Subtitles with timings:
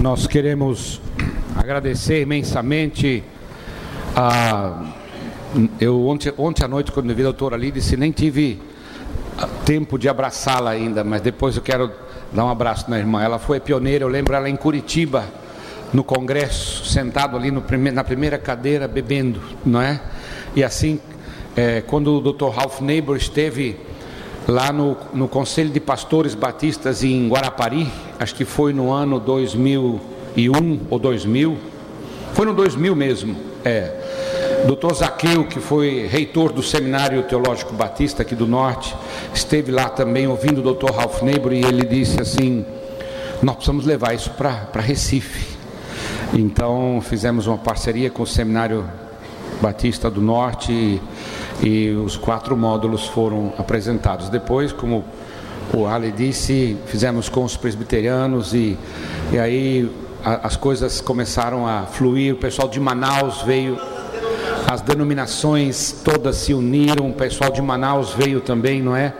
[0.00, 1.00] Nós queremos
[1.56, 3.24] agradecer imensamente
[4.14, 4.84] a.
[5.80, 8.62] Eu ontem, ontem à noite, quando vi a doutora Lídice, nem tive
[9.64, 11.90] tempo de abraçá-la ainda, mas depois eu quero
[12.32, 13.20] dar um abraço na irmã.
[13.20, 15.24] Ela foi pioneira, eu lembro ela em Curitiba,
[15.92, 20.00] no congresso, sentado ali no prime na primeira cadeira, bebendo, não é?
[20.54, 21.00] E assim,
[21.56, 22.50] é, quando o Dr.
[22.50, 23.76] Ralph Neighbor esteve
[24.48, 27.86] lá no, no Conselho de Pastores Batistas em Guarapari,
[28.18, 31.58] acho que foi no ano 2001 ou 2000,
[32.32, 33.92] foi no 2000 mesmo, é.
[34.66, 38.96] Doutor Zaqueu, que foi reitor do Seminário Teológico Batista aqui do Norte,
[39.34, 42.64] esteve lá também ouvindo o doutor Ralph Neighbor e ele disse assim:
[43.40, 45.56] Nós precisamos levar isso para Recife.
[46.34, 48.84] Então fizemos uma parceria com o Seminário
[49.60, 51.00] Batista do Norte
[51.62, 54.28] e, os quatro módulos foram apresentados.
[54.28, 55.04] Depois, como
[55.74, 58.78] o Ali disse, fizemos com os presbiterianos e,
[59.32, 59.90] e aí
[60.24, 62.34] a, as coisas começaram a fluir.
[62.34, 63.78] O pessoal de Manaus veio,
[64.66, 69.12] as denominações todas se uniram, o pessoal de Manaus veio também, não é?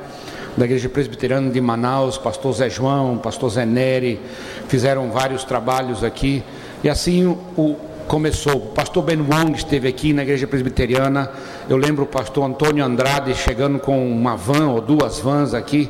[0.57, 4.21] Da Igreja Presbiteriana de Manaus, pastor Zé João, pastor Zé Neri,
[4.67, 6.43] fizeram vários trabalhos aqui.
[6.83, 7.77] E assim o,
[8.09, 8.57] começou.
[8.57, 11.31] O pastor Ben Wong esteve aqui na igreja presbiteriana.
[11.69, 15.89] Eu lembro o pastor Antônio Andrade chegando com uma van ou duas vans aqui,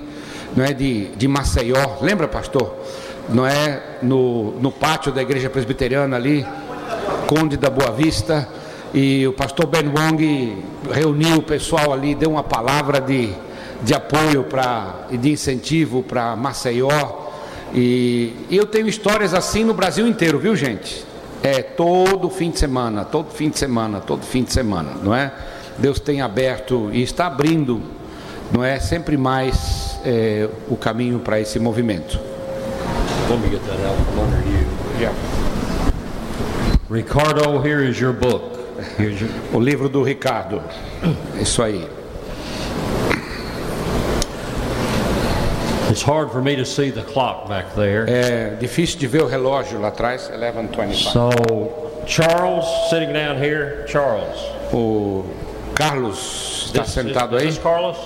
[0.55, 1.99] não é de, de Maceió.
[2.03, 2.75] Lembra, pastor?
[3.29, 6.45] Não é no, no pátio da igreja presbiteriana ali,
[7.27, 8.47] Conde da Boa Vista.
[8.93, 13.31] E o pastor Ben Wong reuniu o pessoal ali, deu uma palavra de,
[13.83, 17.29] de apoio para e de incentivo para Maceió
[17.75, 21.05] e, eu tenho histórias assim no Brasil inteiro, viu gente?
[21.43, 25.33] É todo fim de semana, todo fim de semana, todo fim de semana, não é?
[25.79, 27.81] Deus tem aberto e está abrindo,
[28.53, 28.81] não é?
[28.81, 32.19] Sempre mais é, o caminho para esse movimento.
[36.91, 38.59] Ricardo, here is your book.
[38.99, 39.31] Your...
[39.53, 40.63] O livro do Ricardo.
[41.41, 41.87] Isso aí.
[45.99, 48.07] It's hard for me to see the clock back there.
[48.09, 50.95] É difícil de ver o relógio lá atrás, 11:25.
[50.95, 51.31] So,
[52.07, 54.39] Charles sitting down here, Charles.
[54.73, 55.25] O
[55.75, 57.49] Carlos está This- sentado is, aí?
[57.49, 57.97] Is Carlos?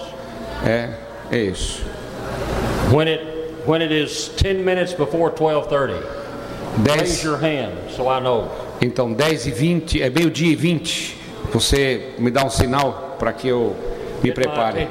[0.64, 0.88] É,
[1.30, 1.84] é isso.
[2.90, 3.22] When it
[3.66, 6.02] when it is 10 minutes before 12:30,
[6.88, 8.48] raise 10, your hand so I know.
[8.80, 11.14] então 10 e 20, é meio-dia e 20.
[11.52, 13.76] Você me dá um sinal para que eu
[14.22, 14.88] me Get prepare.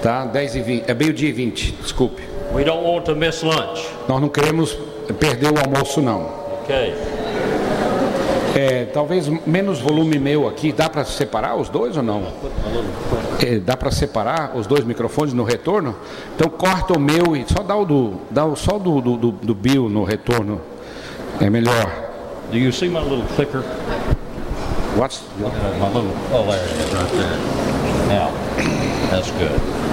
[0.00, 0.24] Tá?
[0.26, 2.27] 10 e 20, é meio-dia e 20, desculpe.
[2.54, 3.86] We don't want to miss lunch.
[4.08, 4.76] Nós não queremos
[5.18, 6.28] perder o almoço não.
[6.64, 6.94] Okay.
[8.56, 12.24] É, talvez menos volume meu aqui, dá para separar os dois ou não?
[13.40, 15.94] É, dá para separar os dois microfones no retorno?
[16.34, 19.54] Então corta o meu e só dá o do, dá o, só do, do, do,
[19.54, 20.60] Bill no retorno.
[21.40, 22.08] É melhor.
[22.50, 23.62] Do you see my little clicker?
[24.96, 27.38] What's, Uh, my little oh there it is right there.
[28.08, 28.32] Now,
[29.10, 29.87] that's good.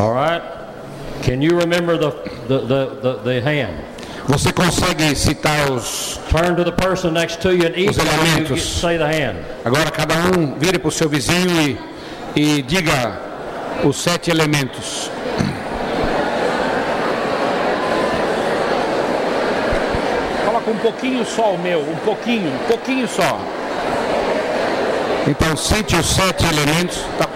[0.00, 0.42] All right.
[1.22, 2.10] Can you remember the
[2.48, 3.74] the, the, the, the hand?
[4.28, 6.18] Você consegue citar os.
[6.30, 8.56] Turn to the person next to you and each Os you elementos.
[8.58, 9.36] get- say the hand.
[9.64, 11.78] Agora cada um vire para o seu vizinho e,
[12.36, 13.18] e diga
[13.84, 15.10] os sete elementos.
[20.44, 23.40] Coloca um pouquinho só o meu, um pouquinho, um pouquinho só.
[25.26, 26.98] Então sente os sete elementos.
[27.18, 27.26] Tá.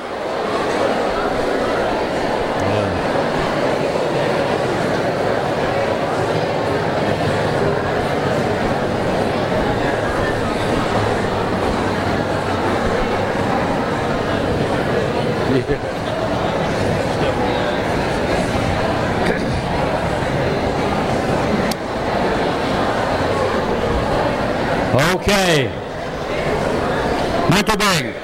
[27.50, 28.14] Muito bem,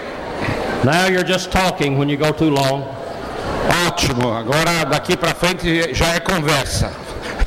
[0.84, 2.84] Now you're just talking when you go too long.
[3.86, 4.32] ótimo.
[4.34, 6.90] Agora daqui para frente já é conversa.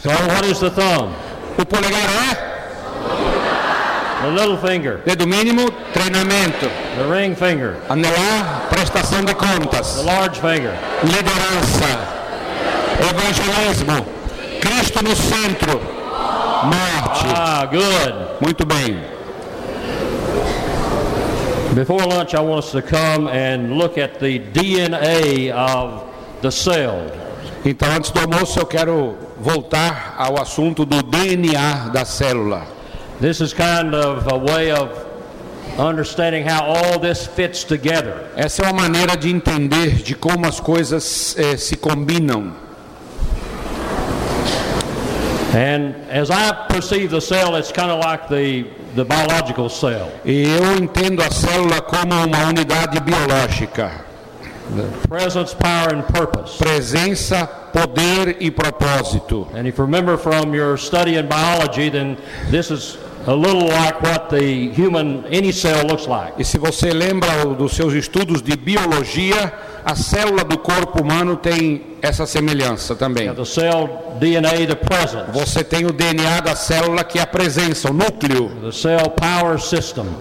[0.02, 1.14] So what is the thumb?
[1.58, 2.54] O polegar é
[4.24, 5.02] The little finger.
[5.06, 6.70] dedo mínimo, treinamento.
[6.98, 7.76] The ring finger.
[7.90, 9.96] Anelar, prestação de contas.
[9.96, 10.74] The large finger.
[11.04, 12.00] liderança,
[13.10, 14.06] evangelismo,
[14.62, 15.82] Cristo no centro,
[16.64, 17.26] morte.
[17.36, 18.16] Ah, good.
[18.40, 19.04] Muito bem.
[21.76, 26.04] Before lunch, I want us to come and look at the DNA of
[26.44, 27.10] the cell.
[27.66, 32.68] Então, antes do almoço, eu quero voltar ao assunto do DNA da célula.
[33.20, 34.92] This is kind of a way of
[35.80, 38.30] understanding how all this fits together.
[38.36, 42.54] Essa é uma maneira de entender de como as coisas eh, se combinam.
[42.54, 43.22] And as I perceive the cell, it's kind of like
[44.36, 45.43] the, the biological cell.
[50.26, 53.92] E eu entendo a célula como uma unidade biológica.
[55.08, 56.58] Presence, power, and purpose.
[56.58, 59.48] Presença, poder e propósito.
[59.54, 62.18] And if you remember from your study in biology, then
[62.50, 62.98] this is
[63.28, 66.34] a little like what the human, any cell looks like.
[66.40, 69.54] E se você lembra dos seus estudos de biologia,
[69.86, 73.28] a célula do corpo humano tem essa semelhança também.
[73.28, 74.13] Have the cell
[75.34, 78.52] Você tem o DNA da célula que é a presença, o núcleo,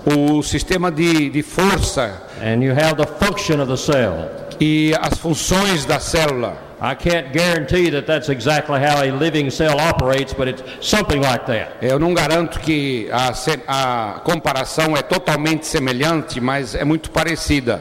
[0.06, 4.42] o sistema de, de força and you have the function of the cell.
[4.60, 6.56] e as funções da célula.
[6.80, 11.46] I can't guarantee that that's exactly how a living cell operates, but it's something like
[11.46, 11.76] that.
[11.80, 13.32] Eu não garanto que a,
[13.68, 17.80] a comparação é totalmente semelhante, mas é muito parecida.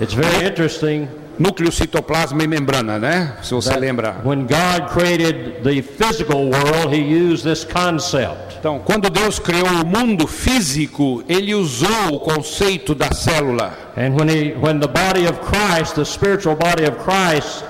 [0.00, 3.36] It's very interesting Núcleo, citoplasma e membrana, né?
[3.42, 4.16] Se você lembra.
[4.24, 8.56] when God created the physical world, He used this concept.
[8.58, 13.74] Então, quando Deus criou o mundo físico, ele usou o conceito da célula.
[13.96, 17.64] And when, he, when the body of Christ, the spiritual body of Christ,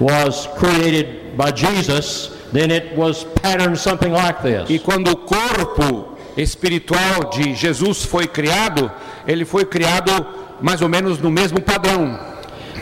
[0.00, 4.82] was created by Jesus, then it was patterned something like E this.
[4.82, 8.90] quando o corpo espiritual de Jesus foi criado,
[9.26, 10.26] ele foi criado
[10.60, 12.31] mais ou menos no mesmo padrão.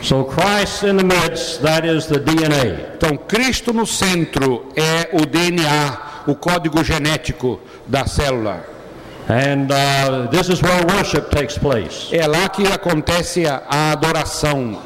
[0.01, 2.95] So Christ in the midst, that is the DNA.
[2.95, 8.65] Então, Cristo no centro é o DNA, o código genético da célula.
[9.29, 12.09] And uh, this is where worship takes place.
[12.11, 14.81] É lá que acontece a, adoração.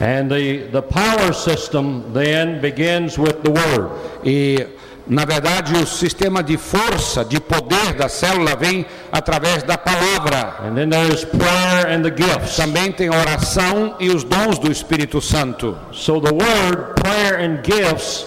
[0.00, 3.90] And the, the power system then begins with the Word.
[4.24, 4.64] E,
[5.08, 10.56] na verdade, o sistema de força, de poder da célula vem através da palavra.
[10.62, 12.56] And then there's prayer and the gifts.
[12.56, 15.78] Também tem oração e os dons do Espírito Santo.
[15.92, 18.26] So the Word, prayer, and gifts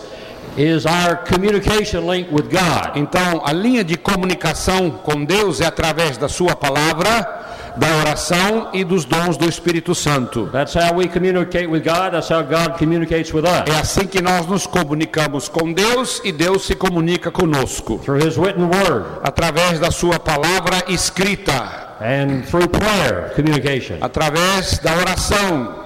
[0.58, 2.96] is our communication link with God.
[2.96, 7.51] Então, a linha de comunicação com Deus é através da sua palavra,
[7.82, 10.46] da oração e dos dons do Espírito Santo.
[10.52, 12.12] That's how we communicate with God.
[12.12, 13.64] That's how God communicates with us.
[13.68, 17.98] É assim que nós nos comunicamos com Deus e Deus se comunica conosco.
[18.06, 23.98] Through His written Word Através da sua palavra escrita, and through prayer communication.
[24.00, 25.82] através da oração.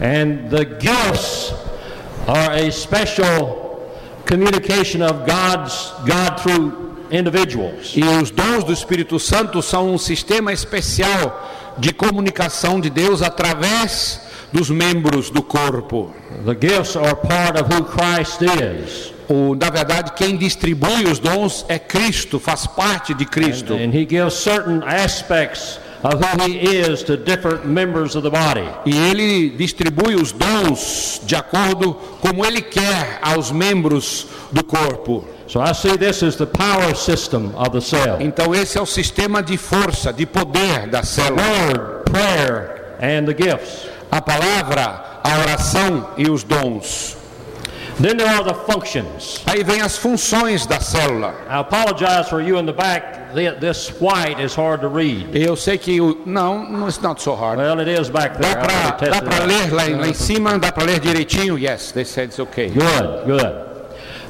[0.00, 1.52] And the gifts
[2.26, 3.60] are a special
[4.24, 7.92] communication of God's God through individuals.
[7.94, 14.20] E os dons do Espírito Santo são um sistema especial de comunicação de Deus através
[14.52, 16.14] dos membros do corpo.
[16.44, 19.12] The gifts are part of who Christ is.
[19.28, 23.74] O, na verdade, quem distribui os dons é Cristo, faz parte de Cristo.
[23.74, 28.68] And he gives certain aspects of who he is to different members of the body.
[28.84, 35.24] E ele distribui os dons de acordo como ele quer aos membros do corpo.
[35.46, 38.16] So I see this as the power system of the cell.
[38.20, 41.42] Então esse é o sistema de força, de poder da célula.
[41.42, 43.86] Word, prayer, and the gifts.
[44.10, 47.16] A palavra, a oração e os dons.
[48.00, 49.40] Then there are the functions.
[49.46, 51.32] Aí vem as funções da célula.
[51.48, 53.34] I apologize for you in the back.
[53.34, 55.28] Th- This white is hard to read.
[55.34, 57.58] Eu sei que o não, não it's not so hard.
[57.58, 58.54] Well, it is back there.
[59.10, 61.56] Dá para ler lá, em- lá em cima, dá para ler direitinho.
[61.58, 62.68] Yes, they said it's okay.
[62.70, 63.73] Good, good.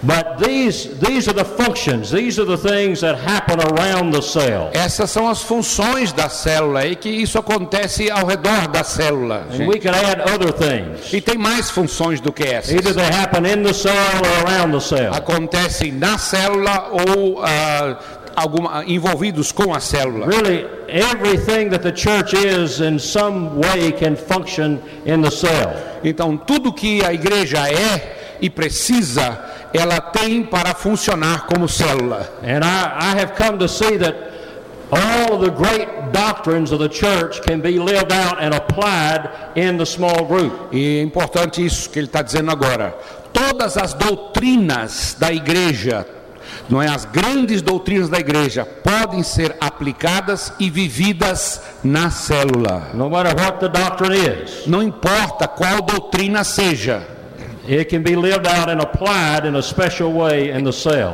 [0.05, 2.11] But these these are the functions.
[2.11, 4.71] These are the things that happen around the cell.
[4.75, 9.47] Essas são as funções da célula e que isso acontece ao redor da célula.
[9.51, 11.13] And we can add other things.
[11.13, 12.73] E tem mais funções do que essas.
[12.73, 15.15] Either they happen in the cell or around the cell.
[15.15, 17.99] Acontecem na célula ou ah,
[18.37, 20.27] alguma, envolvidos com a célula.
[20.27, 25.73] Really, everything that the church is in some way can function in the cell.
[26.03, 29.39] Então, tudo que a igreja é e precisa,
[29.73, 32.29] ela tem para funcionar como célula.
[32.43, 34.15] And I, I have come to see that
[34.91, 39.87] all the great doctrines of the church can be lived out and applied in the
[39.87, 40.73] small group.
[40.73, 42.97] E é importante isso que ele está dizendo agora.
[43.33, 46.07] Todas as doutrinas da igreja,
[46.69, 46.89] não é?
[46.89, 52.91] As grandes doutrinas da igreja podem ser aplicadas e vividas na célula.
[52.95, 57.03] No matter what the doctrine is, Não importa qual doutrina seja,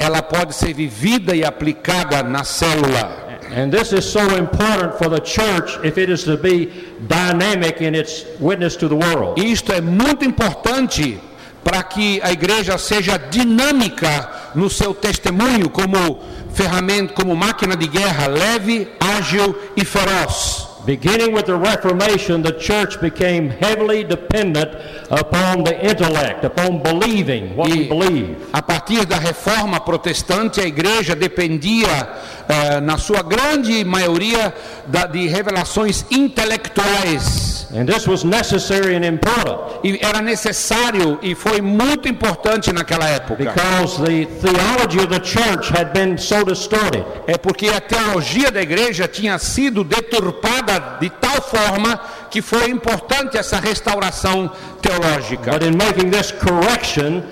[0.00, 3.30] ela pode ser vivida e aplicada na célula.
[3.52, 6.71] And this is so important for the church if it is to be
[7.09, 9.40] dynamic in its witness to the world.
[9.40, 11.19] Isto é muito importante
[11.64, 18.28] para que a igreja seja dinâmica no seu testemunho como ferramenta, como máquina de guerra
[18.28, 20.70] leve, ágil e feroz.
[20.85, 24.71] Beginning with the Reformation, the church became heavily dependent
[25.11, 28.37] upon the intellect, upon believing what we E believe.
[28.53, 34.52] a partir da reforma protestante, a igreja dependia, eh, na sua grande maioria,
[34.87, 37.66] da- de revelações intelectuais.
[37.73, 43.37] And this was necessary and important E era necessário e foi muito importante naquela época.
[43.45, 47.04] because the theology of the church had been so distorted.
[47.28, 53.37] É porque a teologia da igreja tinha sido deturpada de tal forma que foi importante
[53.38, 54.50] essa restauração
[54.83, 55.52] teológica.
[55.52, 57.23] But in making this correction,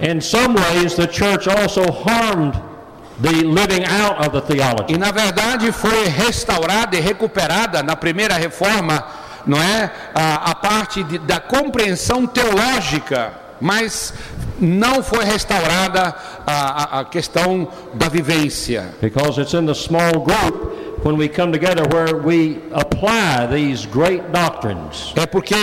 [0.00, 2.54] in some ways the church also harmed
[3.22, 4.94] the living out of the theology.
[4.94, 9.04] E na verdade foi restaurada e recuperada na primeira reforma,
[9.46, 9.90] não é?
[10.14, 14.12] A, a parte de- da compreensão teológica, mas
[14.58, 16.14] não foi restaurada
[16.46, 18.94] a, a- a questão da vivência.
[19.00, 24.22] Because it's in the small group when we come together where we apply these great
[24.32, 25.12] doctrines.
[25.16, 25.54] É porque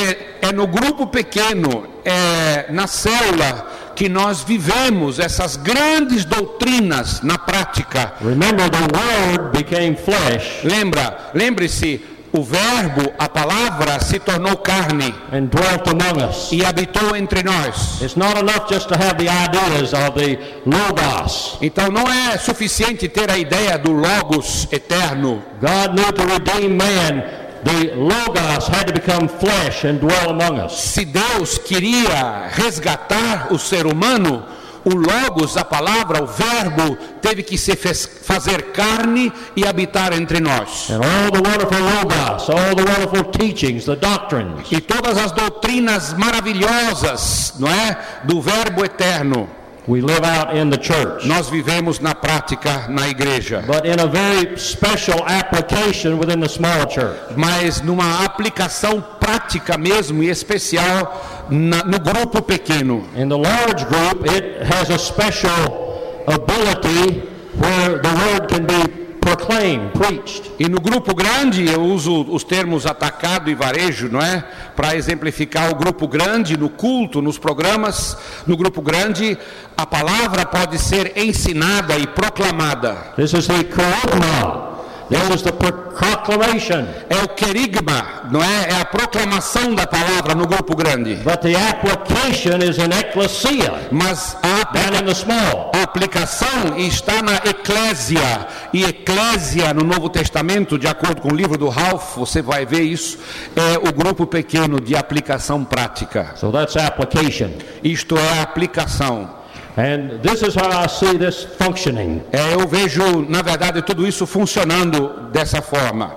[0.42, 3.68] é no grupo pequeno, é na célula,
[3.98, 8.14] que nós vivemos essas grandes doutrinas na prática.
[8.22, 12.00] Remember, the Word became flesh Lembra, lembre-se,
[12.32, 16.52] o verbo, a palavra se tornou carne and dwelt among us.
[16.52, 18.00] e habitou entre nós.
[18.02, 21.58] It's not enough just to have the ideas of the Logos.
[21.60, 25.42] Então não é suficiente ter a ideia do logos eterno.
[25.60, 27.24] God knew to redeem man,
[27.64, 30.74] the Logos had to become flesh and dwell among us.
[30.80, 34.44] Se Deus queria resgatar o ser humano,
[34.86, 40.40] o logos, a palavra, o verbo, teve que se fez- fazer carne e habitar entre
[40.40, 40.90] nós.
[40.90, 46.14] And all the wonderful Logos, all the wonderful teachings, the doctrines, E todas as doutrinas
[46.14, 49.50] maravilhosas, não é, do verbo eterno,
[49.88, 51.26] we live out in the church.
[51.26, 53.64] nós vivemos na prática na igreja.
[53.66, 57.18] But in a very special application within the small church.
[57.38, 63.08] mas numa aplicação prática mesmo e especial na- no grupo pequeno.
[63.16, 67.24] In the large group, it has a special ability
[67.56, 68.97] where the word can be
[69.28, 70.52] proclaimed, preached.
[70.58, 74.44] E no grupo grande, eu uso os termos atacado e varejo, não é?
[74.76, 78.18] Para exemplificar o grupo grande, no culto, nos programas.
[78.46, 79.38] No grupo grande,
[79.76, 83.14] a palavra pode ser ensinada e proclamada.
[83.18, 84.67] This is the charisma.
[85.10, 86.86] This is the pro- proclamation.
[87.10, 88.70] É o querigma, não é?
[88.72, 91.16] É a proclamação da palavra no grupo grande.
[91.16, 95.72] But the application is in ecclesia, Mas a down in the small.
[95.74, 98.48] A aplicação está na eclésia.
[98.74, 102.82] E eclésia no Novo Testamento, de acordo com o livro do Ralph, você vai ver
[102.82, 103.18] isso,
[103.56, 106.34] é o grupo pequeno de aplicação prática.
[106.36, 107.52] So that's application.
[107.84, 109.37] Isto é a aplicação.
[109.78, 112.24] And this is how I see this functioning.
[112.32, 116.16] É, eu vejo, na verdade, tudo isso funcionando dessa forma.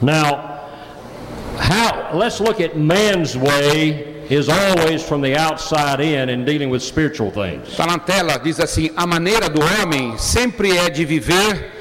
[0.00, 0.62] Now,
[1.58, 6.82] how let's look at man's way is always from the outside in in dealing with
[6.82, 7.68] spiritual things.
[7.68, 11.72] Está na tela, diz assim: a maneira do homem sempre é de viver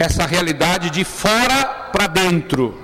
[0.00, 2.74] essa realidade de fora para dentro.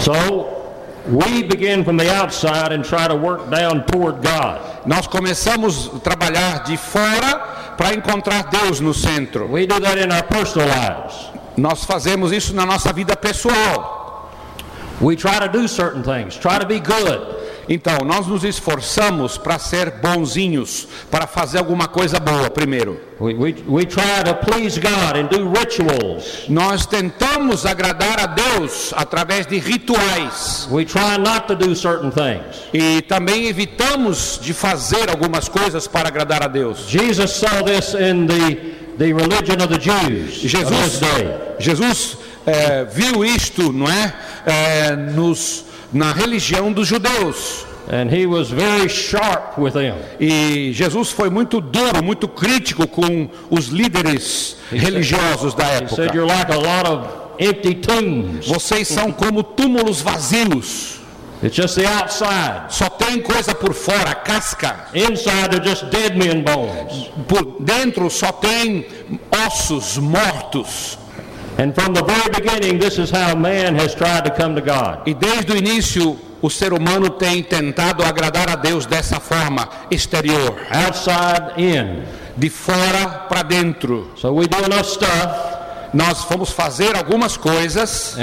[0.00, 0.72] So
[1.06, 4.73] we begin from the outside and try to work down toward God.
[4.86, 7.38] Nós começamos a trabalhar de fora
[7.76, 9.50] para encontrar Deus no centro.
[9.50, 11.30] We do that in our personal lives.
[11.56, 14.30] Nós fazemos isso na nossa vida pessoal.
[15.00, 17.43] We try to do certain things, try to be good.
[17.68, 23.00] Então, nós nos esforçamos para ser bonzinhos, para fazer alguma coisa boa primeiro.
[23.20, 26.44] We, we, we try to please God and do rituals.
[26.48, 32.56] Nós tentamos agradar a Deus através de rituais We try not to do certain things.
[32.72, 36.86] e também evitamos de fazer algumas coisas para agradar a Deus.
[36.88, 38.56] Jesus saw this in the,
[38.98, 41.28] the religion of the Jews of Jesus, day.
[41.60, 44.12] Jesus eh, viu isto, não é,
[44.46, 45.64] Eh, nos,
[45.94, 47.64] na religião dos judeus.
[47.86, 49.94] And he was very sharp with them.
[50.18, 56.14] E Jesus foi muito duro, muito crítico com os líderes religiosos da He said, época.
[56.16, 57.06] You're like a lot of
[57.38, 58.46] empty tombs.
[58.46, 60.98] Vocês são como túmulos vazios.
[61.42, 62.72] It's just the outside.
[62.72, 64.86] Só tem coisa por fora, casca.
[64.94, 67.10] Inside, they're just dead men bones.
[67.28, 68.86] Por dentro só tem
[69.46, 70.96] ossos mortos.
[75.06, 80.56] E desde o início, o ser humano tem tentado agradar a Deus dessa forma exterior,
[80.70, 82.02] Outside in.
[82.36, 84.10] de fora para dentro.
[84.16, 85.54] So we do enough stuff,
[85.94, 88.16] Nós vamos fazer algumas coisas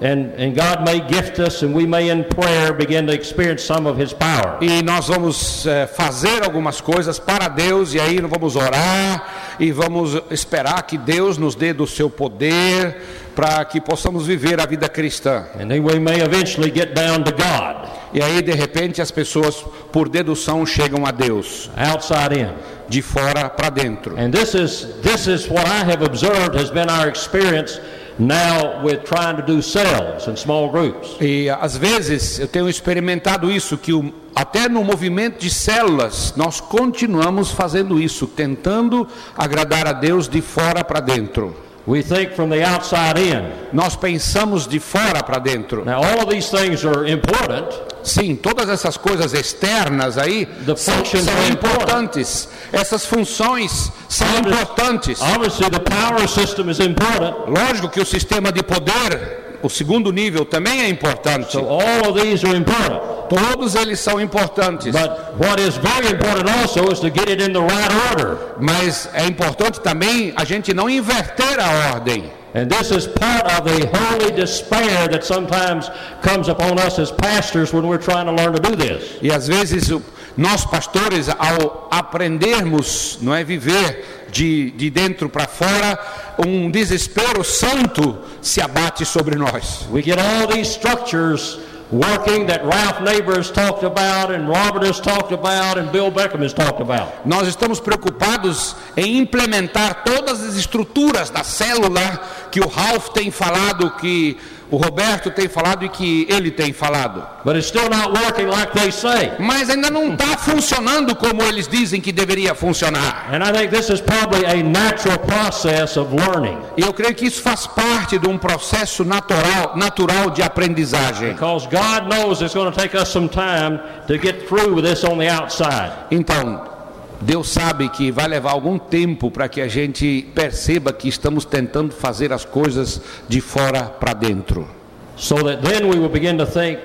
[0.00, 3.86] and and, God may gift us, and we may in prayer begin to experience some
[3.86, 4.58] of His power.
[4.60, 9.70] e nós vamos eh, fazer algumas coisas para Deus e aí nós vamos orar e
[9.72, 12.96] vamos esperar que Deus nos dê do seu poder
[13.34, 15.46] para que possamos viver a vida cristã.
[15.60, 19.56] And then we may eventually get down to God, E aí, de repente, as pessoas,
[19.90, 22.48] por dedução, chegam a Deus, outside in.
[22.88, 24.14] de fora para dentro.
[24.16, 27.80] And this is this is what I have observed has been our experience
[28.18, 31.16] now with trying to do cells in small groups.
[31.20, 36.60] E às vezes eu tenho experimentado isso, que o- até no movimento de células nós
[36.60, 39.06] continuamos fazendo isso, tentando
[39.36, 41.56] agradar a Deus de fora para dentro.
[41.86, 43.52] We think from the outside in.
[43.72, 45.84] Nós pensamos de fora para dentro.
[45.84, 47.68] Now all of these things are important,
[48.02, 52.48] Sim, todas essas coisas externas aí The são, são importantes.
[52.70, 55.20] Essas funções são importantes.
[55.20, 57.48] Obviously, the power system is important.
[57.48, 61.52] Lógico que o sistema de poder, o segundo nível, também é importante.
[61.52, 63.00] So all of these are important.
[63.28, 64.92] Todos eles são importantes.
[64.92, 68.36] But what is very important also is to get it in the right order.
[68.60, 72.30] Mas é importante também a gente não inverter a ordem.
[72.54, 75.90] And this is part of the holy despair that sometimes
[76.22, 79.16] comes upon us as pastors when we're trying to learn to do this.
[79.22, 80.00] E às vezes o-
[80.36, 85.98] nós pastores, ao aprendermos, não é viver de, de dentro para fora,
[86.44, 89.86] um desespero santo se abate sobre nós.
[89.90, 91.58] We get all these structures
[91.92, 96.42] working that Ralph Neighbor has talked about and Robert has talked about and Bill Beckham
[96.42, 97.12] has talked about.
[97.24, 103.90] Nós estamos preocupados em implementar todas as estruturas da célula que o Ralph tem falado,
[103.92, 104.36] que
[104.70, 107.22] o Roberto tem falado e que ele tem falado.
[107.44, 109.32] But it's still not working like they say.
[109.38, 113.28] Mas ainda não está funcionando como eles dizem que deveria funcionar.
[113.32, 117.26] And I think this is probably a natural process of learning E eu creio que
[117.26, 121.32] isso faz parte de um processo natural, natural de aprendizagem.
[121.34, 125.04] because God knows it's going to take us some time to get through with this
[125.04, 125.92] on the outside.
[126.10, 126.73] Então,
[127.20, 131.94] Deus sabe que vai levar algum tempo para que a gente perceba que estamos tentando
[131.94, 134.68] fazer as coisas de fora para dentro.
[135.16, 136.78] So that then we will begin to think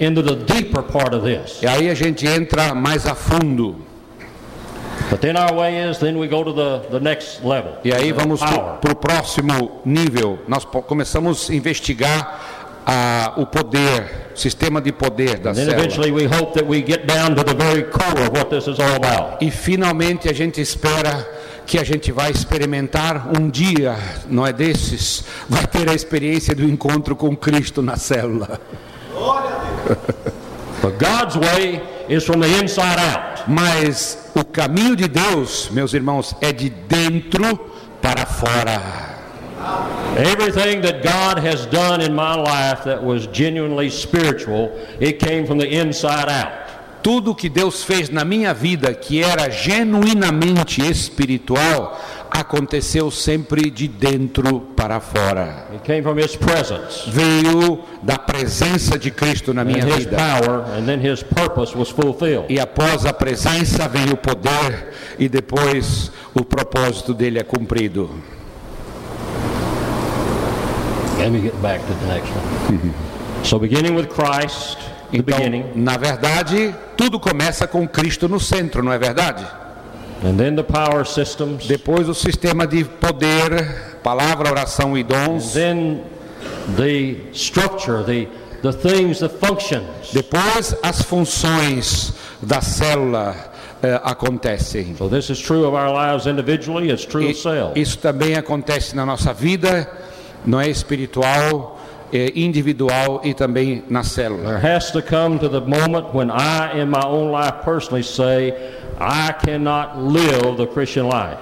[0.00, 1.62] into the deeper part of this.
[1.62, 3.76] E aí a gente entra mais a fundo.
[5.08, 7.78] But then our way is, then we go to the, the next level.
[7.84, 10.40] E aí vamos para o próximo nível.
[10.48, 12.55] Nós começamos a investigar
[12.86, 15.72] ah, o poder, o sistema de poder da célula.
[15.72, 18.78] eventually we hope that we get down to the very core of what this is
[18.78, 19.44] all about.
[19.44, 21.28] E finalmente a gente espera
[21.66, 23.96] que a gente vai experimentar um dia,
[24.28, 28.60] não é desses, vai ter a experiência do encontro com Cristo na célula.
[30.80, 33.42] But God's way is from the inside out.
[33.48, 37.58] Mas o caminho de Deus, meus irmãos, é de dentro
[38.00, 39.15] para fora.
[40.16, 45.58] Everything that God has done in my life that was genuinely spiritual, it came from
[45.58, 46.52] the inside out.
[47.02, 52.00] Tudo que Deus fez na minha vida que era genuinamente espiritual
[52.30, 55.68] aconteceu sempre de dentro para fora.
[55.72, 60.16] It came from His presence Veio da presença de Cristo na minha and His vida.
[60.16, 62.46] power, and then His purpose was fulfilled.
[62.48, 68.10] E após a presença vem o poder e depois o propósito dele é cumprido.
[71.18, 72.94] Let me get back to the next one.
[73.44, 74.78] So, beginning with Christ,
[75.10, 79.44] the Então, beginning, na verdade, tudo começa com Cristo no centro, não é verdade?
[80.24, 85.52] and then the power systems, Depois o sistema de poder, palavra, oração e dons.
[85.52, 86.02] then
[86.76, 88.26] the structure, the,
[88.62, 90.10] the things, the functions.
[90.12, 93.36] Depois as funções da célula
[93.82, 94.94] eh, acontecem.
[94.96, 97.72] So, this is true of our lives individually, it's true E of cells.
[97.76, 99.86] isso também acontece na nossa vida,
[100.44, 101.78] não é espiritual,
[102.12, 104.60] é individual e também na célula.
[104.60, 108.52] There has to come to the moment when I, in my own life personally, say,
[108.98, 111.38] I cannot live the Christian life.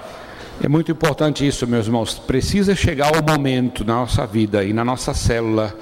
[0.63, 2.17] É muito importante isso, meus irmãos.
[2.17, 5.73] Precisa chegar o momento na nossa vida e na nossa célula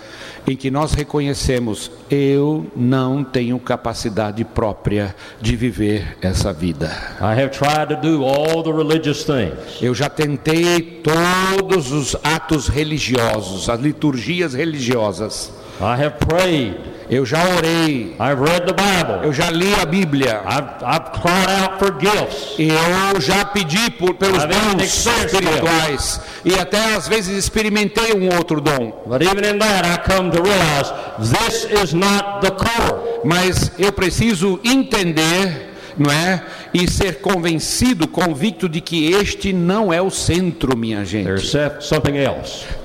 [0.48, 6.88] em que nós reconhecemos: eu não tenho capacidade própria de viver essa vida.
[7.20, 9.82] I have tried to do all the religious things.
[9.82, 15.52] Eu já tentei todos os atos religiosos, as liturgias religiosas.
[15.80, 16.93] I have prayed.
[17.14, 19.24] Eu já orei, I've read the Bible.
[19.24, 20.42] eu já li a Bíblia.
[20.48, 22.56] I've, I've cried out for gifts.
[22.58, 28.60] E eu já pedi por, pelos dons espirituais e até às vezes experimentei um outro
[28.60, 29.04] dom.
[29.06, 33.22] But even in that, I come to realize this is not the core.
[33.24, 36.42] Mas eu preciso entender, não é?
[36.74, 41.26] E ser convencido, convicto de que este não é o centro, minha gente.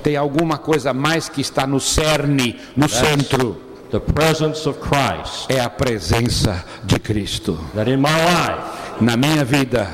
[0.03, 3.68] Tem alguma coisa mais que está no cerne, no centro.
[3.91, 5.49] The presence of Christ.
[5.49, 7.57] É a presença de Cristo.
[7.75, 9.87] That in my life, Na minha vida,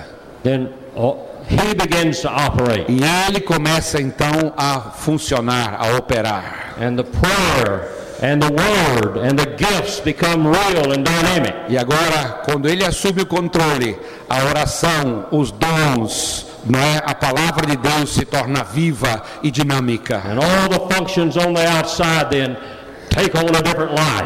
[0.44, 2.86] then oh, he begins to operate.
[2.90, 6.76] E ele começa então a funcionar, a operar.
[6.82, 7.88] And the prayer
[8.22, 11.54] and the word and the gifts become real and dynamic.
[11.70, 13.96] E agora, quando ele assume o controle,
[14.28, 17.04] a oração, os dons, não é?
[17.06, 20.24] A palavra de Deus se torna viva e dinâmica.
[20.26, 22.58] And all the functions on the outside then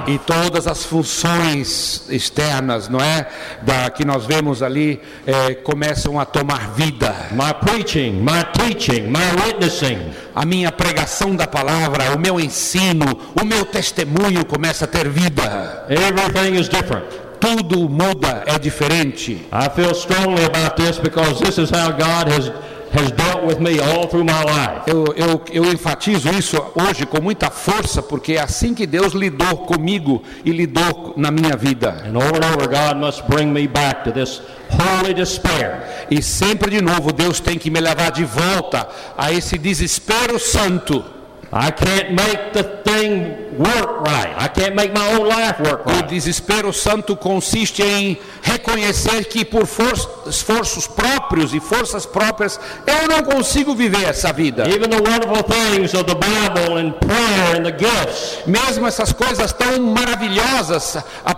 [0.08, 3.28] E todas as funções externas, não é,
[3.62, 7.14] da que nós vemos ali, eh, começam a tomar vida.
[7.32, 13.06] My preaching, my teaching, my witnessing, A minha pregação da palavra, o meu ensino,
[13.40, 15.86] o meu testemunho começa a ter vida.
[15.90, 17.06] everything is different.
[17.40, 19.48] Tudo muda, é diferente.
[19.52, 22.52] I feel strongly about this because this is how God has
[22.94, 24.84] has dealt with me all through my life.
[24.88, 29.60] Eu, eu, eu enfatizo isso hoje com muita força, porque é assim que Deus lidou
[29.60, 32.04] comigo e lidou na minha vida.
[32.06, 36.08] And over and over, God must bring me back to this holy despair.
[36.10, 41.19] E sempre de novo Deus tem que me levar de volta a esse desespero santo.
[41.52, 44.36] I can't make the thing work right.
[44.38, 49.66] I can't make my own life work O desespero santo consiste em reconhecer que por
[49.66, 54.70] for- esforços próprios e forças próprias eu não consigo viver essa vida.
[54.70, 59.52] Even the wonderful things of the Bible and prayer and the gifts, Mesmo essas coisas
[59.52, 60.98] tão maravilhosas,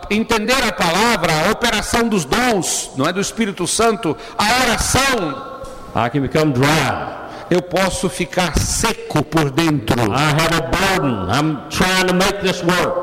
[0.10, 5.62] entender a palavra, a operação dos dons, não é do Espírito Santo, a oração,
[5.96, 7.21] I can become dry.
[7.52, 10.02] Eu posso ficar seco por dentro.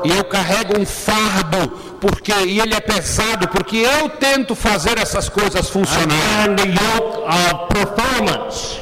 [0.03, 1.67] E eu carrego um fardo,
[2.01, 6.73] porque e ele é pesado, porque eu tento fazer essas coisas funcionarem.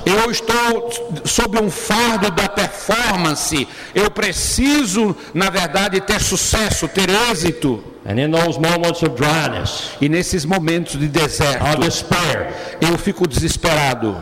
[0.05, 3.67] Eu estou sob um fardo da performance.
[3.93, 7.83] Eu preciso, na verdade, ter sucesso, ter êxito.
[8.09, 14.15] And in those moments of dryness, E nesses momentos de deserto, despair, eu fico desesperado.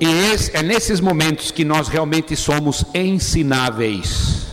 [0.00, 4.46] E é nesses momentos que nós realmente somos ensináveis.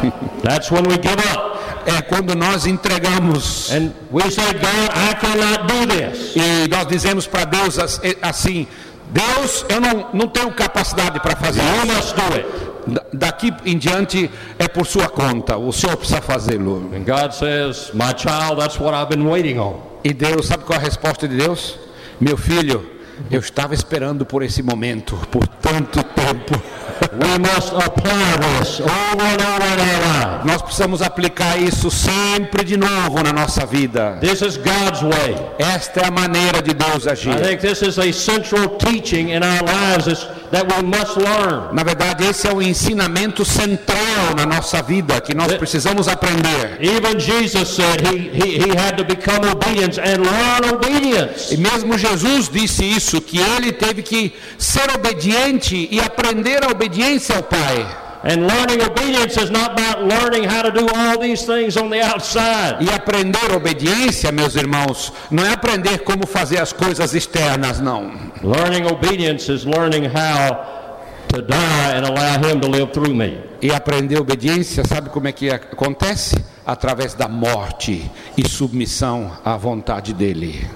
[0.44, 1.58] That's when we give up.
[1.86, 6.36] É quando nós entregamos And we say, God, I cannot do this.
[6.36, 8.66] e nós dizemos para Deus as- assim:
[9.10, 11.96] Deus, eu não, não tenho capacidade para fazer You isso.
[11.96, 12.46] must do it.
[12.88, 16.90] Da- Daqui em diante é por sua conta, o Senhor precisa fazê-lo.
[16.94, 19.80] And God says, My child, that's what I've been waiting on.
[20.04, 21.76] E Deus, sabe qual é a resposta de Deus?
[22.20, 22.84] Meu filho,
[23.30, 26.60] eu estava esperando por esse momento por tanto tempo.
[27.12, 30.46] We must apply this over and over our life.
[30.46, 34.18] Nós precisamos aplicar isso sempre de novo na nossa vida.
[34.20, 35.36] This is God's way.
[35.58, 37.36] Esta é a maneira de Deus I agir.
[37.40, 41.74] think this is a central teaching in our lives is- that we must learn.
[41.74, 46.78] Na verdade, esse é o ensinamento central na nossa vida que nós precisamos aprender.
[46.80, 51.52] Even Jesus said he, he, he had to become obedient and learn obedience.
[51.52, 57.36] E mesmo Jesus disse isso, que ele teve que ser obediente e aprender a obediência
[57.36, 58.07] ao Pai.
[58.24, 62.02] And learning obedience is not about learning how to do all these things on the
[62.02, 62.82] outside.
[62.82, 68.10] E aprender obediência, meus irmãos, não é aprender como fazer as coisas externas, não.
[68.42, 70.78] Learning obedience is learning how
[71.28, 73.38] to die and allow Him to live through me.
[73.62, 76.36] E aprender obediência, sabe como é que acontece?
[76.66, 80.66] Através da morte e submissão à vontade dele.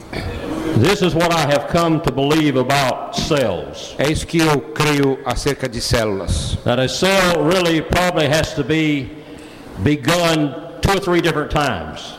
[0.77, 3.95] This is what I have come to believe about cells.
[3.99, 6.57] É isso que eu creio acerca de células.
[6.65, 9.11] That a cell really probably has to be
[9.83, 12.15] begun two or three different times.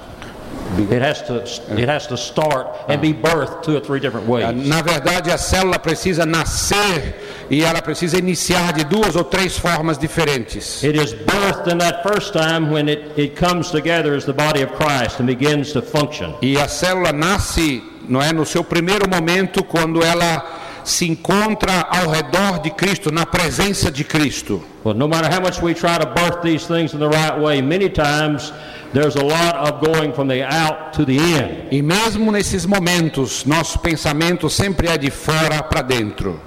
[0.78, 1.44] It has to,
[1.80, 4.46] it has to start and be birthed two or three different ways.
[4.68, 7.16] Na verdade, a célula precisa nascer
[7.50, 10.84] e ela precisa iniciar de duas ou três formas diferentes.
[10.84, 14.64] It is birthed in that first time when it, it comes together as the body
[14.64, 16.34] of Christ and begins to function.
[16.42, 22.10] E a célula nasce, não é, no seu primeiro momento quando ela se encontra ao
[22.10, 24.64] redor de Cristo, na presença de Cristo.
[24.84, 27.62] But no matter how much we try to birth these things in the right way,
[27.62, 28.52] many times
[28.94, 31.68] there's a lot of going from the out to the in.
[31.72, 36.40] E mesmo nesses momentos, nosso pensamento sempre é de fora para dentro.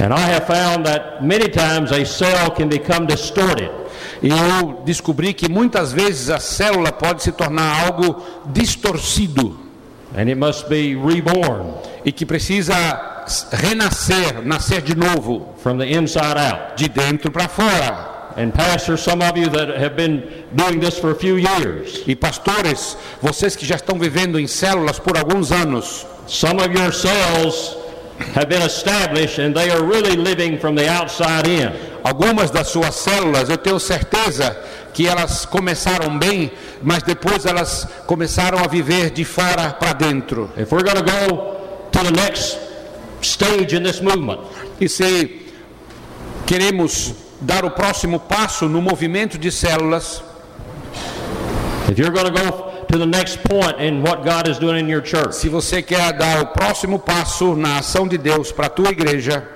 [0.00, 3.70] And I have found that many times a cell can become distorted.
[4.22, 9.63] E eu descobri que muitas vezes a célula pode se tornar algo distorcido
[10.14, 11.74] and it must be reborn
[12.04, 16.76] e que precisa renascer, nascer de novo, from the inside out.
[16.76, 18.32] de dentro para fora.
[18.36, 22.16] And pastors, some of you that have been doing this for a few years, E
[22.16, 27.76] pastores, vocês que já estão vivendo em células por alguns anos, some of your cells
[28.34, 31.72] have been established and they are really living from the outside in.
[32.04, 34.54] Algumas das suas células, eu tenho certeza
[34.92, 40.50] que elas começaram bem, mas depois elas começaram a viver de fora para dentro.
[40.54, 41.56] If we're going to go
[41.90, 42.58] to the next
[43.22, 44.40] stage in this movement,
[44.78, 45.46] E se
[46.46, 50.22] queremos dar o próximo passo no movimento de células,
[51.88, 54.90] if you're going to go to the next point in what God is doing in
[54.90, 58.68] your church, se você quer dar o próximo passo na ação de Deus para a
[58.68, 59.53] tua igreja,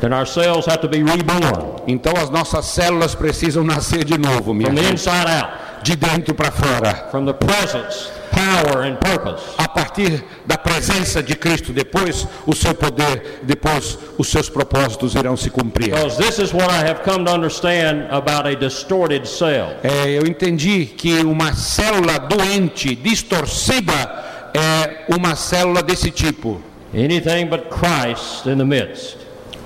[0.00, 4.54] then our cells have to be reborn então as nossas células precisam nascer de novo,
[4.54, 5.50] minha from the inside out,
[5.82, 7.08] de dentro para fora.
[7.10, 9.42] from the presence, power, and purpose.
[9.58, 15.36] A partir da presença de Cristo, depois o seu poder, depois os seus propósitos irão
[15.36, 15.90] se cumprir.
[15.90, 19.76] Because this is what I have come to understand about a distorted cell.
[19.82, 23.92] É, eu entendi que uma célula doente, distorcida,
[24.54, 26.60] é uma célula desse tipo.
[26.92, 29.19] Anything but Christ in the midst.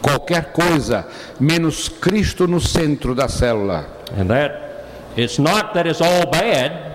[0.09, 1.07] Qualquer coisa
[1.41, 3.87] menos Cristo no centro da célula.
[4.21, 4.53] And that
[5.17, 6.93] it's not that it's all bad,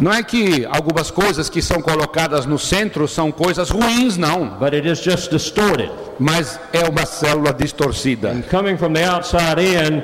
[0.00, 4.56] Não é que algumas coisas que são colocadas no centro são coisas ruins, não.
[4.58, 5.90] but it is just distorted.
[6.18, 8.30] Mas é uma célula distorcida.
[8.30, 10.02] And coming from the outside in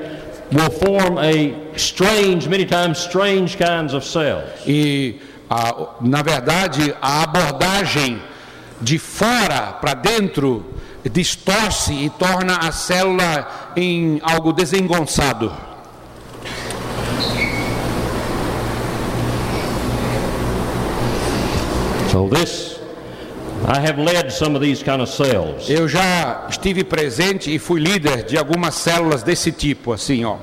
[0.53, 4.45] will form a strange, many times strange kinds of cells.
[4.67, 8.21] E, a- na verdade, a abordagem
[8.83, 10.74] de fora para dentro
[11.11, 15.53] distorce e torna a célula em algo desengonçado.
[22.11, 22.79] So this,
[23.67, 25.69] I have led some of these kind of cells.
[25.69, 30.37] Eu já estive presente e fui líder de algumas células desse tipo, assim, ó.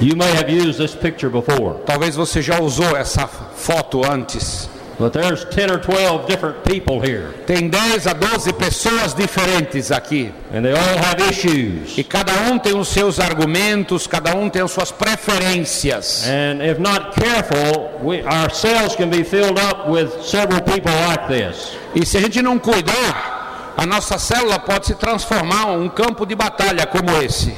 [0.00, 4.70] You may have used this picture before, Talvez você já usou essa foto antes.
[4.98, 10.32] But there's 10 or 12 different people here, Tem 10 a 12 pessoas diferentes aqui.
[10.52, 11.96] and they all have issues.
[11.96, 16.24] E cada um tem os seus argumentos, cada um tem as suas preferências.
[16.26, 21.28] And if not careful, we, our cells can be filled up with several people like
[21.28, 21.76] this.
[21.94, 26.26] E se a gente não cuidar, a nossa célula pode se transformar em um campo
[26.26, 27.54] de batalha como esse.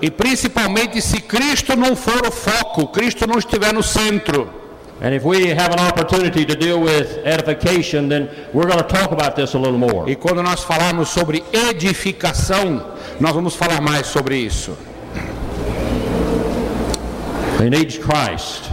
[0.00, 4.64] E principalmente se Cristo não for o foco, Cristo não estiver no centro.
[5.02, 9.12] And if we have an opportunity to deal with edification, then we're going to talk
[9.12, 10.10] about this a little more.
[10.10, 12.80] E quando nós falarmos sobre edificação,
[13.20, 14.76] nós vamos falar mais sobre isso.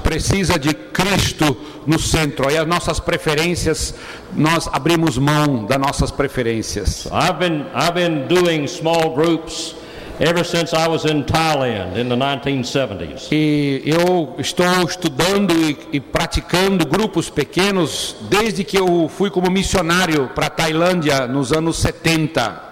[0.03, 2.47] Precisa de Cristo no centro.
[2.47, 3.93] Aí as nossas preferências,
[4.33, 7.05] nós abrimos mão das nossas preferências.
[7.07, 9.75] I've been, I've been doing small groups
[10.19, 13.31] ever since I was in Thailand in the 1970s.
[13.31, 20.29] E eu estou estudando e, e praticando grupos pequenos desde que eu fui como missionário
[20.35, 22.70] para a Tailândia nos anos 70.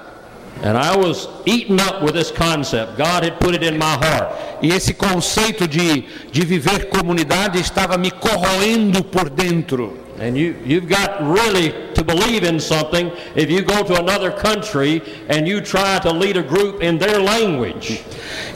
[4.61, 10.09] E esse conceito de, de viver comunidade estava me corroendo por dentro.
[10.21, 15.01] And you, you've got really to believe in something if you go to another country
[15.29, 18.03] and you try to lead a group in their language.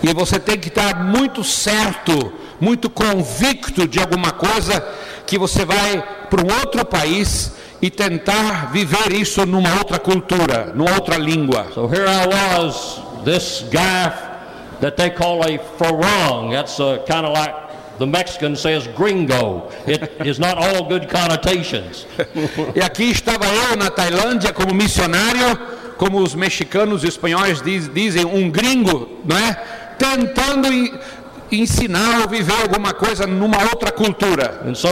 [0.03, 4.83] E você tem que estar muito certo, muito convicto de alguma coisa
[5.25, 10.91] que você vai para um outro país e tentar viver isso numa outra cultura, numa
[10.93, 11.67] outra língua.
[11.73, 14.11] So here I was, this guy
[14.81, 16.51] that they call a farang.
[16.51, 17.53] That's kind of like
[17.99, 19.69] the Mexican says gringo.
[19.85, 22.05] It is not all good connotations.
[22.75, 25.57] E aqui estava eu na Tailândia como missionário,
[25.97, 29.53] como os mexicanos e espanhóis diz- dizem, um gringo, não é?
[29.97, 30.91] Tentando en-
[31.61, 34.61] ensinar ou viver alguma coisa numa outra cultura.
[34.65, 34.89] And so.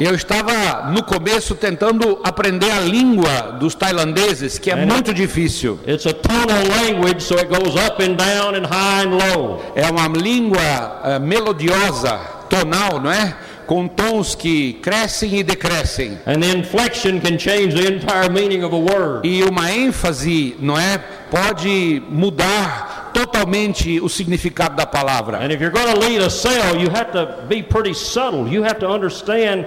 [0.00, 5.78] Eu estava no começo tentando aprender a língua dos tailandeses, que é muito difícil.
[5.86, 9.62] It's a tonal language, so it goes up and down and high and low.
[9.74, 13.36] É uma língua eh, melodiosa, tonal, não é?
[13.70, 16.18] Com tons que crescem e decrescem.
[16.26, 19.24] And the inflection can change the entire meaning of a word.
[19.24, 20.98] E uma ênfase, não é?
[21.30, 25.38] Pode mudar totalmente o significado da palavra.
[25.38, 28.48] And if you're going to lead a cell, you have to be pretty subtle.
[28.52, 29.66] You have to understand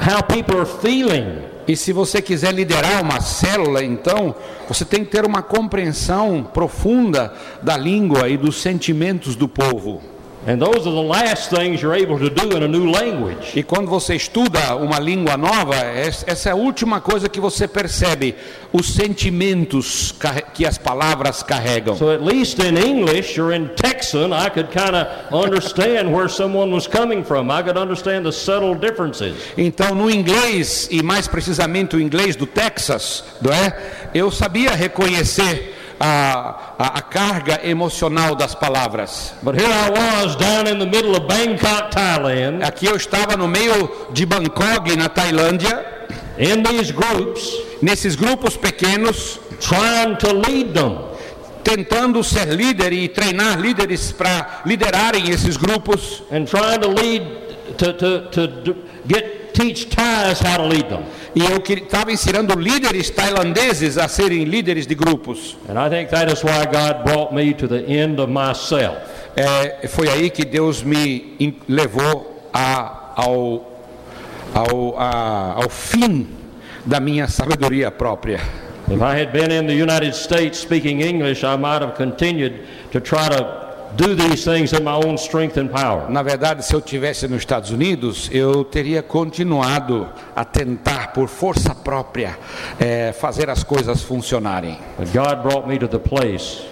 [0.00, 1.42] how people are feeling.
[1.68, 4.34] E se você quiser liderar uma célula, então,
[4.66, 10.15] você tem que ter uma compreensão profunda da língua e dos sentimentos do povo.
[10.48, 13.52] And those are the last things you're able to do in a new language.
[13.58, 17.66] E quando você estuda uma língua nova, es- essa é a última coisa que você
[17.66, 18.34] percebe,
[18.72, 20.14] os sentimentos
[20.54, 21.96] que as palavras carregam.
[21.96, 26.72] So at least in English or in Texan, I could kind of understand where someone
[26.72, 27.50] was coming from.
[27.50, 29.34] I could understand the subtle differences.
[29.58, 33.76] Então, no inglês, e mais precisamente o inglês do Texas, não é?
[34.14, 39.34] eu sabia reconhecer a, a, a carga emocional das palavras.
[39.42, 43.48] But here I was down in the middle of Bangkok, Thailand, Aqui eu estava no
[43.48, 45.84] meio de Bangkok, na Tailândia,
[46.38, 47.50] in these groups,
[47.82, 51.16] nesses grupos pequenos, trying to lead them.
[51.66, 57.24] tentando ser líder e treinar líderes para liderarem esses grupos and trying to lead
[57.76, 61.04] to, to, to get teach Thais how to lead them.
[61.34, 65.56] e eu estava ensinando líderes tailandeses a serem líderes de grupos.
[65.68, 68.96] And I think that is why God brought me to the end of myself.
[69.34, 71.36] É, foi aí que Deus me
[71.68, 73.82] levou a, ao,
[74.54, 76.28] ao, a, ao fim
[76.84, 78.40] da minha sabedoria própria.
[78.88, 82.60] If I had been in the United States speaking English, I might have continued
[82.92, 83.65] to try to
[83.96, 86.10] do these things in my own strength and power.
[86.10, 91.74] Na verdade, se eu tivesse nos Estados Unidos, eu teria continuado a tentar, por força
[91.74, 92.38] própria,
[92.78, 94.78] é, fazer as coisas funcionarem.
[94.98, 96.62] But God brought me to the place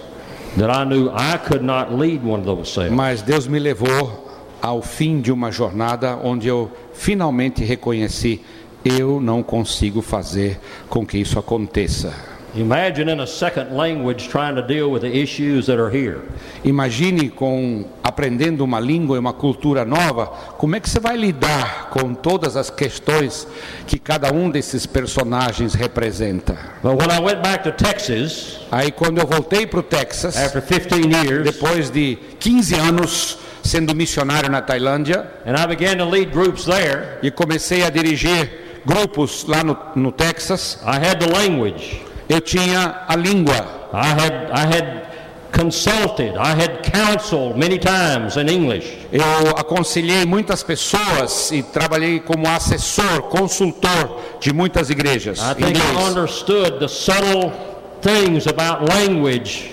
[0.57, 2.89] that I knew I could not lead one of those.
[2.89, 4.25] Mas Deus me levou
[4.61, 8.41] ao fim de uma jornada onde eu finalmente reconheci:
[8.83, 12.34] eu não consigo fazer com que isso aconteça.
[12.55, 16.21] Imagine in a second language trying to deal with the issues that are here.
[16.63, 21.89] Imagine com aprendendo uma língua e uma cultura nova, como é que você vai lidar
[21.89, 23.47] com todas as questões
[23.85, 26.57] que cada um desses personagens representa.
[26.81, 30.61] But when I went back to Texas Aí quando eu voltei para o Texas, after
[30.61, 36.31] 15 years, depois de 15 anos sendo missionário na Tailândia, and I began to lead
[36.31, 42.05] groups there, e comecei a dirigir grupos lá no, no Texas, I had the language.
[42.29, 43.89] Eu tinha a língua.
[43.93, 45.05] I had, I had
[45.51, 48.97] consulted, I had counseled many times in English.
[49.11, 49.23] Eu
[49.57, 55.39] aconselhei muitas pessoas e trabalhei como assessor, consultor de muitas igrejas.
[55.39, 56.09] I think I inglês.
[56.09, 57.51] understood the subtle
[58.01, 59.71] things about language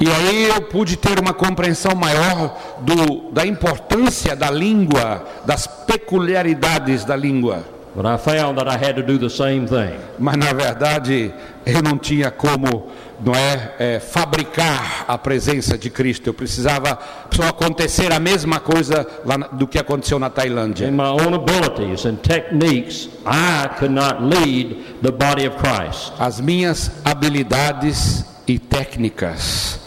[0.00, 7.04] E aí eu pude ter uma compreensão maior do, da importância da língua, das peculiaridades
[7.04, 7.62] da língua.
[7.94, 9.98] But I found that I had to do the same thing.
[10.18, 11.32] Mas na verdade
[11.66, 16.28] eu não tinha como, não é, é, fabricar a presença de Cristo.
[16.28, 16.98] Eu precisava
[17.30, 20.88] só acontecer a mesma coisa lá do que aconteceu na Tailândia.
[20.88, 26.14] In my own abilities and techniques, I could not lead the body of Christ.
[26.18, 29.78] As minhas habilidades e técnicas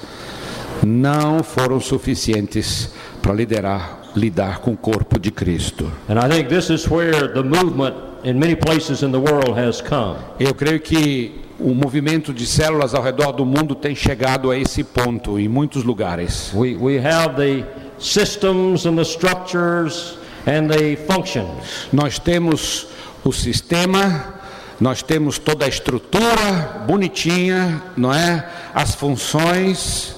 [0.84, 2.92] não foram suficientes
[3.22, 5.92] para liderar, lidar com o corpo de Cristo.
[6.08, 9.82] And I think this is where the movement in many places in the world has
[9.82, 10.18] come.
[10.40, 14.84] Eu creio que o movimento de células ao redor do mundo tem chegado a esse
[14.84, 16.52] ponto em muitos lugares.
[16.54, 17.66] We, we have the
[18.00, 21.88] systems and the structures and the functions.
[21.94, 22.88] Nós temos
[23.24, 24.36] o sistema,
[24.80, 28.48] nós temos toda a estrutura bonitinha, não é?
[28.74, 30.16] As funções,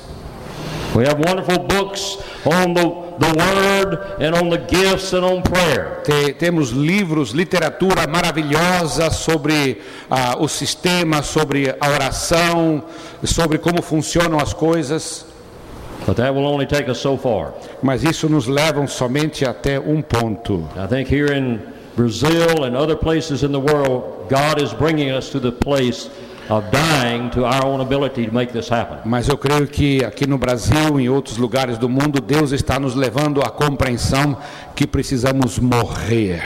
[0.98, 2.86] We have wonderful books on the,
[3.20, 6.02] the Word and on the gifts and on prayer.
[6.04, 9.80] Te- temos livros, literatura maravilhosa sobre
[10.10, 12.84] ah, o sistema, sobre a oração,
[13.24, 15.26] sobre como funcionam as coisas,
[16.08, 17.54] But that will only take us so far.
[17.84, 20.68] mas isso nos leva somente até um ponto.
[20.76, 21.60] I think here in
[21.96, 26.10] Brazil and other places in the world, God is bringing us to the place
[26.50, 29.00] of dying to our own ability to make this happen.
[29.06, 32.80] Mas eu creio que aqui no Brasil e em outros lugares do mundo, Deus está
[32.80, 34.38] nos levando à compreensão
[34.76, 36.44] que precisamos morrer,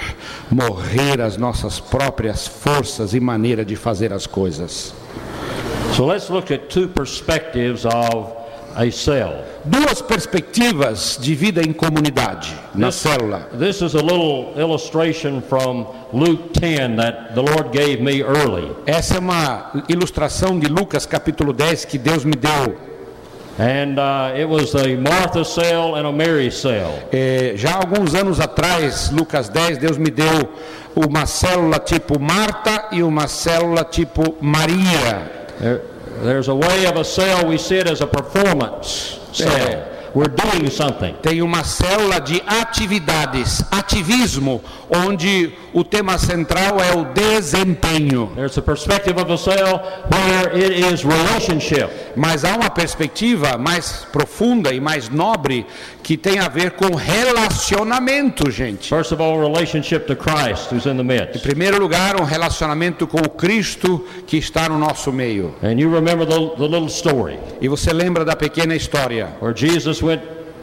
[0.49, 4.93] morrer as nossas próprias forças e maneira de fazer as coisas.
[5.95, 8.40] So let's look at two perspectives of
[8.75, 9.43] a cell.
[9.65, 13.47] Duas perspectivas de vida em comunidade, na This- célula.
[13.57, 18.71] This is a little illustration from Luke 10 that the Lord gave me early.
[18.86, 22.75] Essa é uma ilustração de Lucas capítulo 10 que Deus me deu.
[23.60, 26.91] And uh, it was a Martha cell and a Mary cell.
[27.12, 30.49] É, já alguns anos atrás, Lucas 10, Deus me deu
[30.95, 35.29] uma célula tipo Marta e uma célula tipo Maria.
[35.60, 35.81] There,
[36.24, 39.88] there's a way of a cell, we see it as a performance cell.
[40.13, 41.15] We're doing something.
[41.21, 48.29] Tem uma célula de atividades, ativismo, onde o tema central é o desempenho.
[48.35, 49.81] There's a perspective of a cell
[50.12, 51.90] where it is relationship.
[52.17, 55.65] mas há uma perspectiva mais profunda e mais nobre
[56.04, 58.89] que tem a ver com relacionamento, gente.
[58.89, 61.41] First of all, relationship to Christ who's in the Em midst.
[61.41, 65.54] primeiro lugar, um relacionamento com o Cristo que está no nosso meio.
[65.63, 70.02] And you remember the, the little story E você lembra da pequena história where Jesus
[70.02, 70.21] went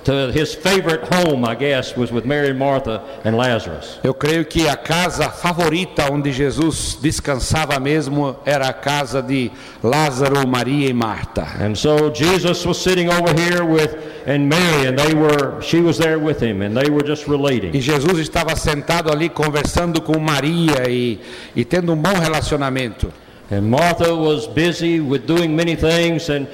[0.09, 3.99] to his favorite home, I guess, was with Mary Martha and Lazarus.
[4.03, 9.51] Eu creio que a casa favorita onde Jesus descansava mesmo era a casa de
[9.83, 11.47] Lázaro, Maria e Marta.
[11.61, 15.99] And so Jesus was sitting over here with and Mary and they were she was
[15.99, 17.79] there with him and they were just E relating.
[17.79, 21.21] Jesus estava sentado ali conversando com Maria e,
[21.55, 23.13] e tendo um bom relacionamento.
[23.51, 26.47] And Martha was busy with doing many things and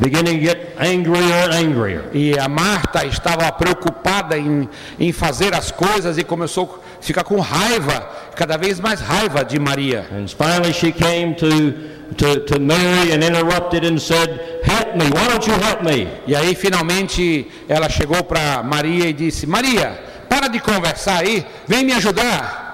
[0.00, 2.10] beginning to get angrier and angrier.
[2.12, 7.38] E a Marta estava preocupada em, em fazer as coisas e começou a ficar com
[7.38, 10.06] raiva, cada vez mais raiva de Maria.
[10.10, 15.28] And finally she came to, to, to Mary and interrupted and said, Help me, why
[15.28, 16.08] don't you help me?
[16.26, 19.98] E aí finalmente ela chegou para Maria e disse: Maria,
[20.28, 22.68] para de conversar aí, vem me ajudar.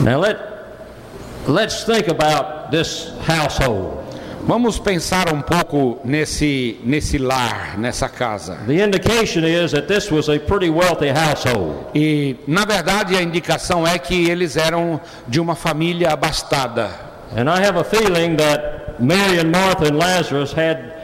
[0.00, 0.38] Now let,
[1.46, 4.05] let's think about this household.
[4.46, 8.54] Vamos pensar um pouco nesse, nesse lar, nessa casa.
[8.64, 11.86] The indication is that this was a pretty wealthy household.
[11.92, 16.90] E, na verdade, a indicação é que eles eram de uma família abastada.
[17.36, 20.94] And I have a feeling that Mary and Martha and Lazarus had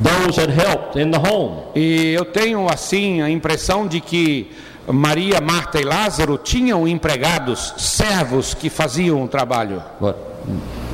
[0.00, 1.64] those that helped in the home.
[1.74, 4.52] E eu tenho, assim, a impressão de que
[4.86, 9.82] Maria, Marta e Lázaro tinham empregados, servos que faziam o trabalho.
[10.00, 10.14] But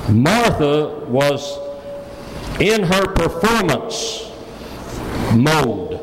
[0.09, 1.69] Martha was
[2.61, 4.31] in her performance
[5.35, 5.99] mode.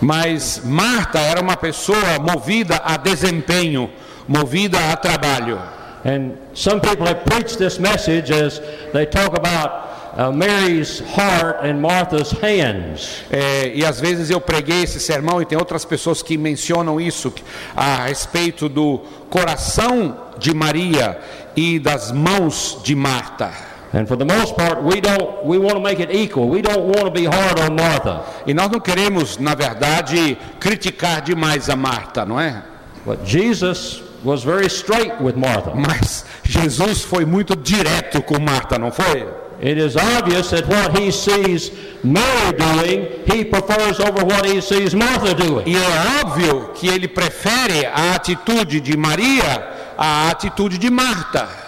[0.00, 3.90] Mas Marta era uma pessoa movida a desempenho,
[4.26, 5.60] movida a trabalho.
[6.04, 8.58] And some people have preached this message as
[8.94, 13.22] they talk about uh, Mary's heart and Martha's hands.
[13.30, 17.30] É, e às vezes eu preguei esse sermão e tem outras pessoas que mencionam isso
[17.76, 21.18] a respeito do coração de Maria
[21.54, 23.69] e das mãos de Marta.
[23.92, 26.48] And for the most part, we don't we want to make it equal.
[26.48, 28.22] We don't want to be hard on Martha.
[28.46, 32.62] E nós não queremos, na verdade, criticar demais a Marta, não é?
[33.04, 35.72] But Jesus was very straight with Martha.
[35.74, 39.26] Mas Jesus foi muito direto com Marta, não foi?
[39.62, 41.70] It is obvious that what he sees
[42.02, 45.64] Mary doing, he prefers over what he sees Martha doing.
[45.66, 51.59] E é óbvio que ele prefere a atitude de Maria à atitude de Marta.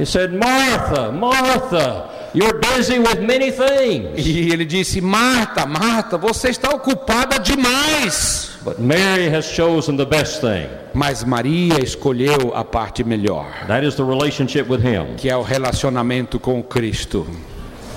[0.00, 4.26] He said, Martha, Martha, you're busy with many things.
[4.26, 8.58] E ele disse: Marta, Marta, você está ocupada demais.
[8.64, 10.66] But Mary has chosen the best thing.
[10.94, 15.16] Mas Maria escolheu a parte melhor, That is the relationship with him.
[15.18, 17.26] que é o relacionamento com Cristo.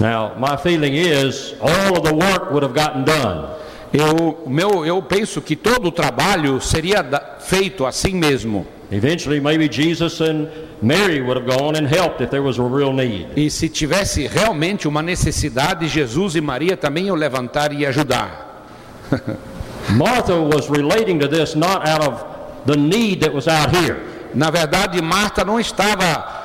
[0.02, 3.48] Now, my feeling is all of the work would have gotten done.
[3.94, 7.02] Eu, meu, eu penso que todo o trabalho seria
[7.40, 8.68] feito assim mesmo.
[8.94, 10.48] Eventually, maybe Jesus and
[10.82, 13.28] Mary would have gone and helped if there was a real need.
[13.36, 18.68] E se tivesse realmente uma necessidade, Jesus e Maria também iam levantar e ajudar.
[19.96, 22.24] Martha was relating to this not out of
[22.66, 23.98] the need that was out here.
[24.34, 26.43] Na verdade, Marta não estava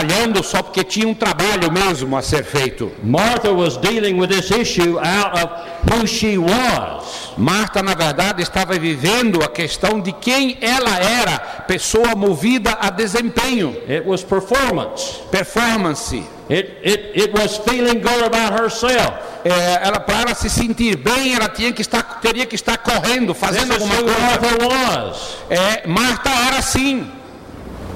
[0.00, 2.90] trabalhando só porque tinha um trabalho mesmo a ser feito.
[3.02, 5.50] Martha was dealing with this issue out of
[5.92, 7.32] who she was.
[7.36, 13.76] Marta, na verdade, estava vivendo a questão de quem ela era, pessoa movida a desempenho,
[13.88, 15.20] It was performance.
[15.30, 16.14] performance.
[16.48, 19.12] It, it, it was feeling good about herself.
[19.44, 23.34] É, ela para ela se sentir bem, ela tinha que estar, teria que estar correndo,
[23.34, 24.18] fazendo alguma coisa.
[24.18, 25.36] Martha was.
[25.48, 27.08] É, Marta era assim.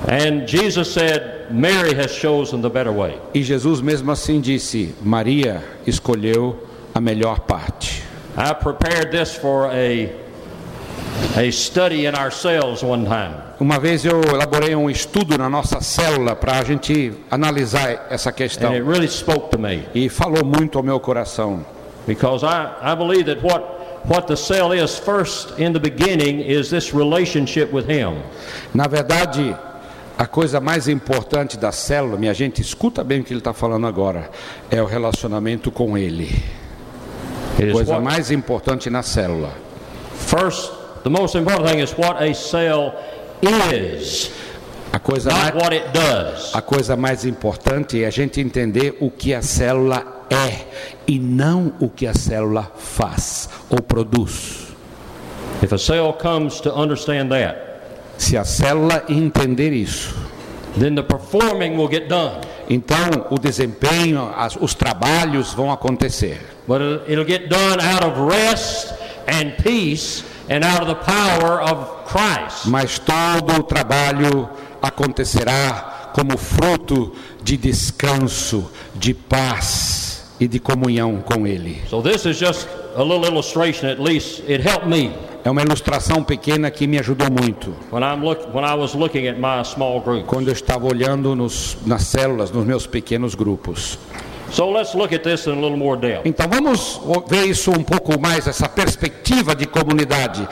[0.07, 3.19] And Jesus said, Mary has chosen the better way.
[3.35, 6.57] E Jesus mesmo assim disse: Maria escolheu
[6.95, 8.03] a melhor parte.
[8.37, 10.11] I prepared this for a,
[11.37, 13.35] a study in ourselves one time.
[13.61, 18.33] Uma vez eu elaborei um estudo na nossa célula para a gente analisar essa And
[18.35, 21.65] questão it really spoke to me e falou muito ao meu coração.
[22.07, 23.63] because I, I believe that what,
[24.07, 28.21] what the cell is first in the beginning is this relationship with Him.
[28.75, 29.57] Na verdade,
[30.17, 33.87] a coisa mais importante da célula, minha gente, escuta bem o que ele está falando
[33.87, 34.31] agora,
[34.71, 36.43] é o relacionamento com Ele.
[37.59, 39.51] Is Coisa mais importante na célula.
[40.17, 40.71] first,
[41.03, 42.93] the most important thing is what a cell
[43.73, 44.31] is,
[44.93, 46.55] A coisa, mais, not what it does.
[46.55, 50.65] a coisa mais importante é a gente entender o que a célula é
[51.07, 54.69] e não o que a célula faz ou produz.
[55.63, 57.74] If a cell comes to understand that,
[58.19, 60.15] Se a célula entender isso,
[60.79, 62.41] then the performing will get done.
[62.69, 66.41] Então o desempenho, as- os trabalhos vão acontecer.
[66.67, 68.95] But it'll, get done out of rest
[69.27, 72.67] and peace and out of the power of Christ.
[72.67, 74.49] Mas todo o trabalho
[74.81, 77.13] acontecerá como fruto
[77.43, 81.83] de descanso, de paz e de comunhão com Ele.
[81.91, 83.89] So this is just a little illustration.
[83.91, 85.13] At least it helped me
[85.45, 87.77] É uma ilustração pequena que me ajudou muito
[90.27, 93.99] quando eu estava olhando nos, nas células, nos meus pequenos grupos.
[94.51, 96.27] So let's look at this in a little more depth.
[96.27, 100.49] Então vamos ver isso um pouco mais, essa perspectiva de comunidade.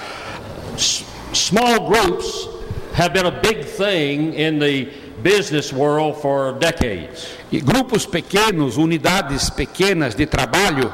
[1.32, 2.48] Small groups
[2.94, 4.88] have been a big thing in the
[5.22, 7.28] business world for decades.
[7.50, 10.92] E grupos pequenos, unidades pequenas de trabalho,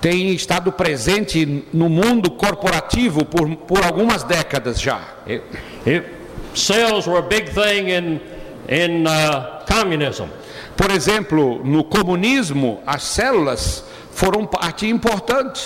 [0.00, 5.00] têm estado presente no mundo corporativo por, por algumas décadas já.
[5.26, 5.42] It,
[5.86, 6.06] it,
[6.54, 8.20] sales were a big thing in
[8.68, 10.28] in uh, communism.
[10.76, 15.60] Por exemplo, no comunismo, as células foram parte importante.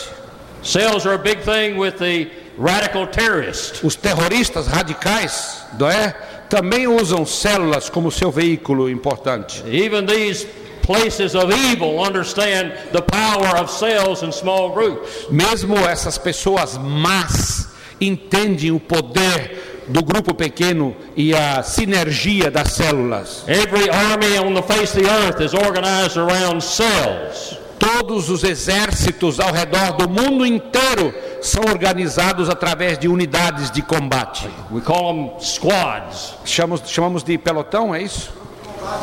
[0.62, 3.82] Sales are a big thing with the radical terrorists.
[3.82, 6.14] Os terroristas radicais, não é?
[6.48, 9.62] Também usam células como seu veículo importante.
[9.66, 10.46] Even these
[10.82, 15.26] places of evil understand the power of sales and small groups.
[15.30, 17.68] Mesmo essas pessoas más
[18.00, 23.44] entendem o poder do grupo pequeno e a sinergia das células.
[23.48, 27.58] Every army on the face of the earth is organized around cells.
[27.78, 34.48] Todos os exércitos ao redor do mundo inteiro são organizados através de unidades de combate.
[34.70, 36.34] We call them squads.
[36.44, 38.41] Chamamos, chamamos de pelotão, é isso?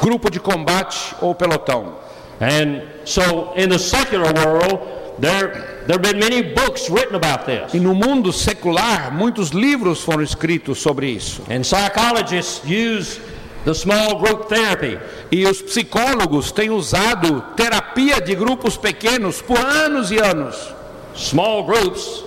[0.02, 1.96] Grupo de combate ou pelotão.
[2.42, 4.80] And so in the secular world,
[5.20, 7.74] there there have been many books written about this.
[7.74, 11.42] E no mundo secular, muitos livros foram escritos sobre isso.
[11.50, 13.20] And psychologists use
[13.66, 15.00] the small group therapy.
[15.32, 20.56] E os psicólogos têm usado terapia de grupos pequenos por anos e anos.
[21.16, 22.24] Small groups,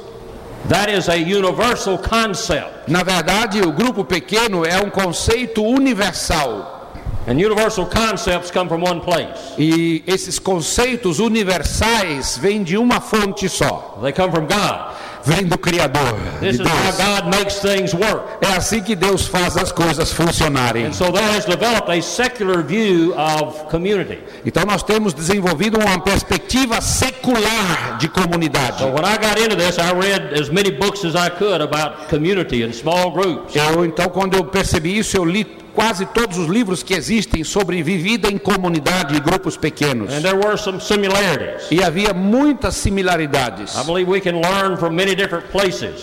[0.68, 2.90] that is a universal concept.
[2.90, 6.81] Na verdade, o grupo pequeno é um conceito universal.
[7.26, 9.54] And universal concepts come from one place.
[9.56, 13.98] E esses conceitos universais vêm de uma fonte só.
[14.02, 14.96] They come from God.
[15.24, 16.18] Vem do Criador.
[16.40, 16.96] This De is how Deus.
[16.96, 18.44] God makes things work.
[18.44, 20.86] É assim que Deus faz as coisas funcionarem.
[20.86, 24.18] And so there has developed a secular view of community.
[24.44, 28.78] Então nós temos desenvolvido uma perspectiva secular de comunidade.
[28.78, 32.08] So when I got into this, I read as many books as I could about
[32.08, 33.54] community and small groups.
[33.54, 37.82] Eu então quando eu percebi isso, eu li quase todos os livros que existem sobre
[37.82, 40.12] vivida em comunidade e grupos pequenos.
[40.12, 41.70] And there were some similarities.
[41.70, 43.74] E havia muitas similaridades.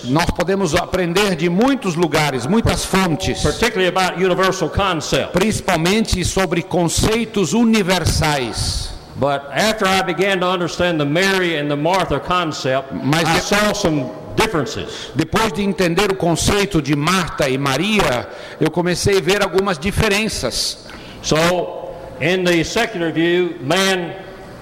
[0.05, 5.31] Nós podemos aprender de muitos lugares, muitas fontes, particularly about universal concepts.
[5.31, 8.89] principalmente sobre conceitos universais.
[9.19, 13.73] But after I began to understand the Mary and the Martha concept, Mas I saw
[13.73, 14.05] some
[14.39, 15.11] differences.
[15.13, 18.29] Depois de entender o conceito de Marta e Maria,
[18.59, 20.87] eu comecei a ver algumas diferenças.
[21.21, 21.35] So,
[22.21, 24.13] in the secular view, man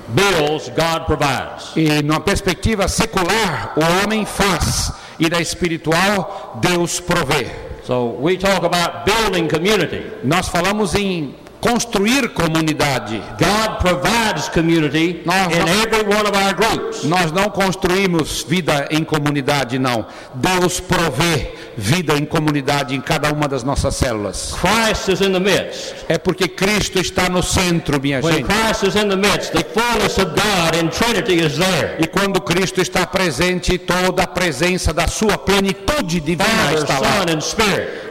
[0.10, 1.72] builds, God provides.
[1.76, 7.48] E numa perspectiva secular, o homem faz, e da espiritual, Deus provê.
[7.86, 10.12] So, we talk about building community.
[10.24, 11.36] Nós falamos em
[11.72, 13.22] construir comunidade.
[13.38, 17.04] God provides community Nós- in every one of our groups.
[17.04, 20.06] Nós não construímos vida em comunidade, não.
[20.34, 24.56] Deus provê vida em comunidade em cada uma das nossas células.
[24.60, 25.94] Christ is in the midst.
[26.08, 28.46] É porque Cristo está no centro, minha When gente.
[28.46, 31.98] Christ is in the midst, the fullness of God in Trinity is there.
[32.00, 37.08] E quando Cristo está presente, toda a presença da sua plenitude divina Father, está lá.
[37.28, 38.07] Son, and Spirit.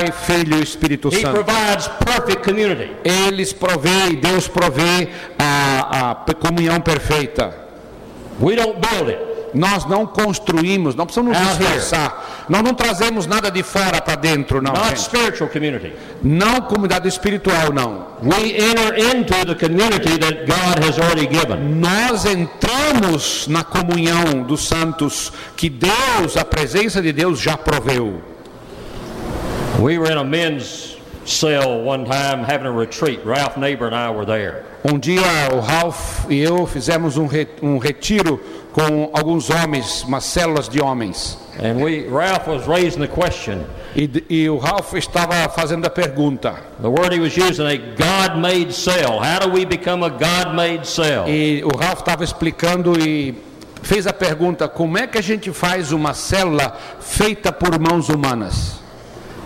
[0.00, 1.44] Pai, Filho e Espírito Santo.
[3.04, 7.54] Eles provê, Deus provê a, a comunhão perfeita.
[8.40, 9.30] We don't build it.
[9.52, 12.46] Nós não construímos, não precisamos nos esforçar.
[12.48, 14.72] Nós não trazemos nada de fora para dentro, não.
[14.72, 15.92] Not spiritual community.
[16.22, 18.06] Não comunidade espiritual, não.
[18.22, 21.80] We enter into the community that God has already given.
[21.80, 28.29] Nós entramos na comunhão dos santos que Deus, a presença de Deus já proveu.
[29.80, 33.24] We were in a men's cell one time having a retreat.
[33.24, 34.66] Ralph Neighbor and I were there.
[34.84, 35.22] Um dia
[35.54, 38.38] o Ralph e eu fizemos um, re- um retiro
[38.72, 41.38] com alguns homens, umas células de homens.
[41.58, 43.64] And we, Ralph was raising the question.
[43.96, 46.56] E, e o Ralph estava fazendo a pergunta.
[46.82, 49.18] The word he was using, a God-made cell.
[49.18, 51.26] How do we become a God-made cell?
[51.26, 53.34] E o Ralph estava explicando e
[53.82, 58.79] fez a pergunta: como é que a gente faz uma célula feita por mãos humanas?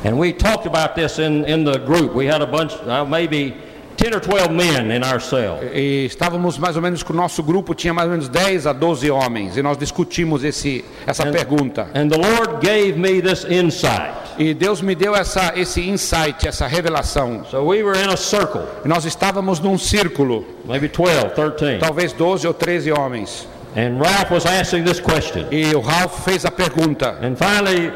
[0.04, 2.14] And we talked about this in, in the group.
[2.14, 3.54] We had a bunch, uh, maybe
[3.96, 5.60] 10 or 12 men in our cell.
[5.62, 8.72] E estávamos mais ou menos com o nosso grupo, tinha mais ou menos 10 a
[8.72, 11.88] 12 homens, e nós discutimos esse, essa pergunta.
[11.94, 14.12] And the Lord gave me this insight.
[14.36, 17.44] E Deus me deu essa, esse insight, essa revelação.
[17.50, 21.78] So we were in a circle, E nós estávamos num círculo, maybe 12, 13.
[21.78, 23.46] talvez 12 ou 13 homens.
[23.76, 25.46] And Ralph was asking this question.
[25.50, 27.18] E o Ralph fez a pergunta.
[27.22, 27.90] And finally,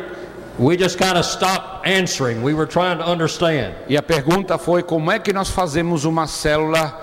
[3.88, 7.00] E a pergunta foi: como é que nós fazemos uma célula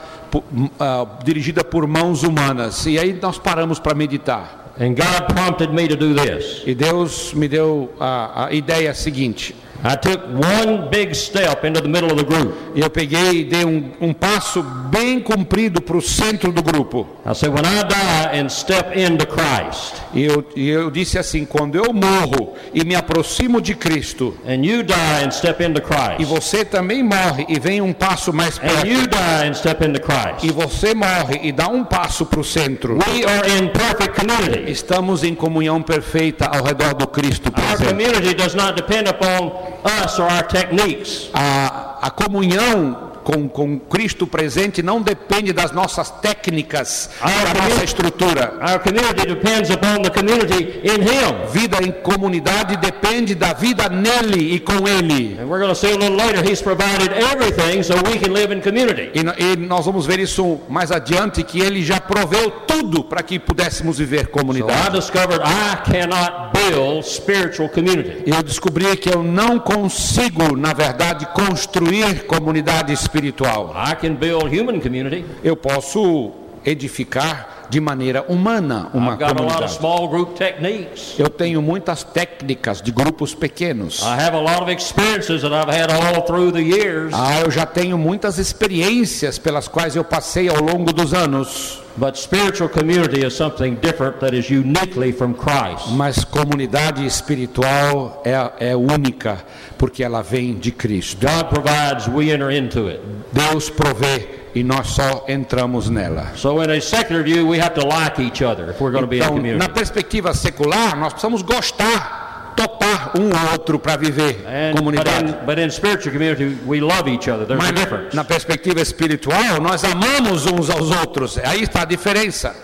[0.79, 2.85] ah, dirigida por mãos humanas?
[2.85, 4.73] E aí nós paramos para meditar.
[4.77, 6.63] And God prompted me to do this.
[6.65, 9.55] E Deus me deu a, a ideia seguinte.
[9.83, 12.55] I took one big step into the middle of the group.
[12.75, 17.07] E eu peguei e dei um, um passo bem comprido para o centro do grupo.
[17.25, 21.45] I said, when I die and step into Christ, E eu, e eu disse assim:
[21.45, 25.81] quando eu morro e me aproximo de Cristo, and you die and step into e
[25.81, 29.83] Christ, você também morre e vem um passo mais and perto, you die and step
[29.85, 33.67] into e Christ, você morre e dá um passo para o centro, we are in
[33.69, 34.71] perfect community.
[34.71, 37.89] estamos em comunhão perfeita ao redor do Cristo Our presente.
[37.89, 41.29] community does not depend upon us or our techniques.
[41.33, 48.53] A, a comunhão com, com Cristo presente não depende das nossas técnicas, da nossa estrutura.
[48.61, 51.47] Our community depends upon the community in Him.
[51.51, 55.37] Vida em comunidade depende da vida nele e com ele.
[55.39, 58.53] And we're going to see a little later, He's provided everything so we can live
[58.53, 59.09] in community.
[59.15, 63.39] E, e nós vamos ver isso mais adiante, que ele já proveu tudo para que
[63.39, 64.91] pudéssemos viver So I comunidade.
[64.99, 68.23] discovered I cannot build spiritual community.
[68.27, 73.14] Eu descobri que eu não consigo, na verdade, construir comunidade espiritual.
[73.19, 75.25] I can build human community.
[75.43, 76.31] Eu posso
[76.65, 79.73] edificar de maneira humana uma I've got a lot of comunidade.
[79.77, 81.15] small group techniques.
[81.17, 84.01] Eu tenho muitas técnicas de grupos pequenos.
[84.01, 87.11] I have a lot of experiences that I've had all through the years.
[87.13, 91.81] Ah, eu já tenho muitas experiências pelas quais eu passei ao longo dos anos.
[91.97, 95.91] But spiritual community is something different that is uniquely from Christ.
[95.91, 99.37] Mas comunidade espiritual é, é única,
[99.77, 101.25] porque ela vem de Cristo.
[101.25, 102.99] God provides, we enter into it.
[103.31, 106.33] Deus provê e nós só entramos nela.
[106.35, 109.07] So, in a secular view, we have to like each other if we're going to
[109.07, 109.73] be Então, na community.
[109.73, 112.24] perspectiva secular, nós precisamos gostar,
[112.55, 115.29] topar um ao outro para viver And, but, comunidade.
[115.31, 117.45] in, but in spiritual community, we love each other.
[117.45, 118.15] There's a Mas difference.
[118.15, 121.37] na perspectiva espiritual, nós amamos uns aos outros.
[121.39, 122.55] Aí está a diferença.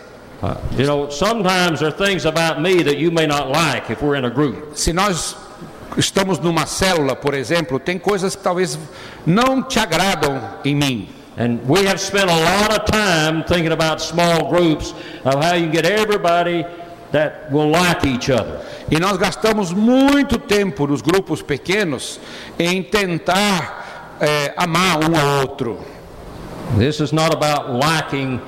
[0.42, 4.02] Uh, you know, sometimes there are things about me that you may not like if
[4.02, 4.76] we're in a group.
[4.76, 5.36] Se nós
[5.98, 8.80] estamos numa célula, por exemplo, tem coisas que talvez
[9.26, 11.10] não te agradam em mim.
[11.38, 15.70] And we have spent a lot of time thinking about small groups of how you
[15.70, 16.66] can get everybody
[17.12, 18.60] that will like each other.
[18.90, 22.20] E nós gastamos muito tempo nos grupos pequenos
[22.58, 25.80] em tentar eh, amar um ao outro.
[26.78, 28.40] This is not about liking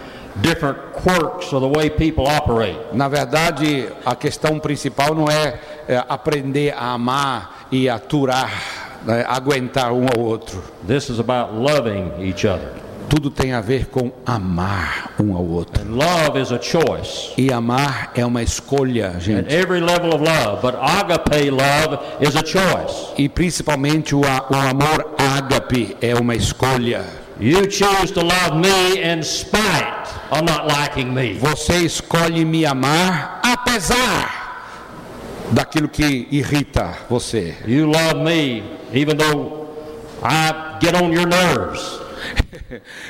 [0.41, 2.77] different quirks of the way people operate.
[2.93, 8.51] Na verdade, a questão principal não é, eh, aprender a amar e aturar,
[9.05, 10.63] né, aguentar um ao outro.
[10.87, 12.82] This is about loving each other.
[13.13, 15.79] Tudo tem a ver com amar um ao outro.
[15.83, 19.53] And love is a choice E amar é uma escolha, at gente.
[19.53, 23.13] every level of love, but agape love is a choice.
[23.15, 27.05] E principalmente o, o amor ágape é uma escolha.
[27.39, 31.35] You choose to love me in spite of not liking me.
[31.35, 34.71] Você escolhe me amar apesar
[35.51, 37.55] daquilo que irrita você.
[37.67, 39.67] You love me even though
[40.23, 42.01] I get on your nerves.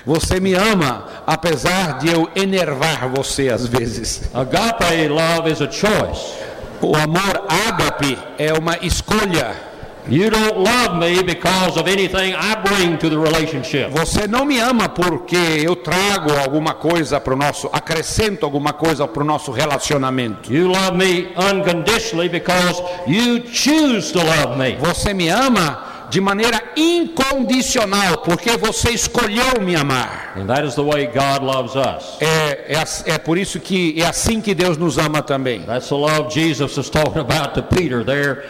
[0.06, 4.30] Você me ama apesar de eu enervar você às vezes.
[4.34, 6.34] Agape love is a choice.
[6.82, 9.74] O amor ágape é uma escolha.
[10.10, 13.90] You don't love me because of anything I bring to the relationship.
[13.92, 19.08] Você não me ama porque eu trago alguma coisa para o nosso, acrescento alguma coisa
[19.08, 20.54] para o nosso relacionamento.
[20.54, 24.76] You love me unconditionally because you choose to love me.
[24.76, 30.34] Você me ama de maneira incondicional porque você escolheu me amar.
[30.38, 32.22] And that is the way God loves us.
[32.22, 35.64] É, é, é por isso que é assim que Deus nos ama também.
[35.64, 38.46] That's the love Jesus is talking about to Peter there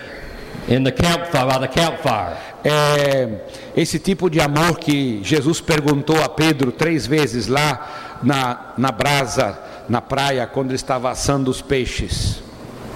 [0.68, 2.36] in the campfire by the campfire.
[2.66, 3.30] É
[3.78, 9.58] esse tipo de amor que Jesus perguntou a Pedro três vezes lá na, na brasa,
[9.88, 12.44] na praia, quando ele estava assando os peixes.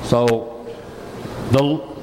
[0.03, 0.59] So
[1.53, 1.97] the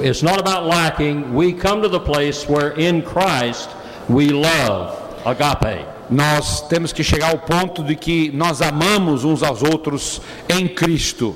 [0.00, 1.34] it's not about liking.
[1.34, 3.70] We come to the place where in Christ
[4.08, 5.86] we love agape.
[6.10, 11.34] Nós temos que chegar ao ponto de que nós amamos uns aos outros em Cristo.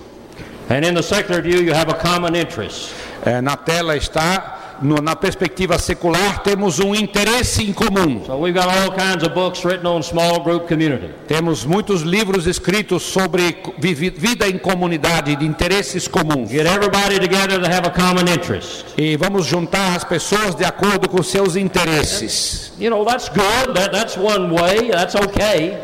[0.69, 2.93] And in the secular view, you have a common interest.
[3.25, 8.23] É, na tela está no- na perspectiva secular, temos um interesse em comum.
[8.27, 11.11] So we've got all kinds of books written on small group community.
[11.29, 16.51] Temos muitos livros escritos sobre vida em comunidade, de interesses comuns.
[16.51, 18.87] Get everybody together to have a common interest.
[18.99, 22.73] E vamos juntar as pessoas de acordo com seus interesses.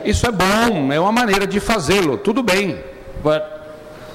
[0.05, 2.79] Isso é bom, é uma maneira de fazê-lo, tudo bem.
[3.23, 3.43] But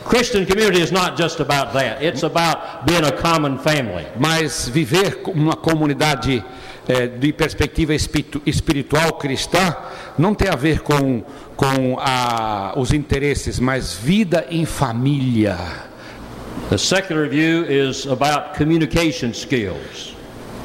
[0.07, 2.01] Christian community is not just about that.
[2.01, 4.05] It's about being a common family.
[4.17, 6.43] Mas viver uma comunidade
[6.87, 9.75] eh, de perspectiva espiritu- espiritual cristã
[10.17, 11.21] não tem a ver com,
[11.55, 15.57] com a, os interesses, mas vida em família.
[16.69, 20.15] The secular view is about communication skills.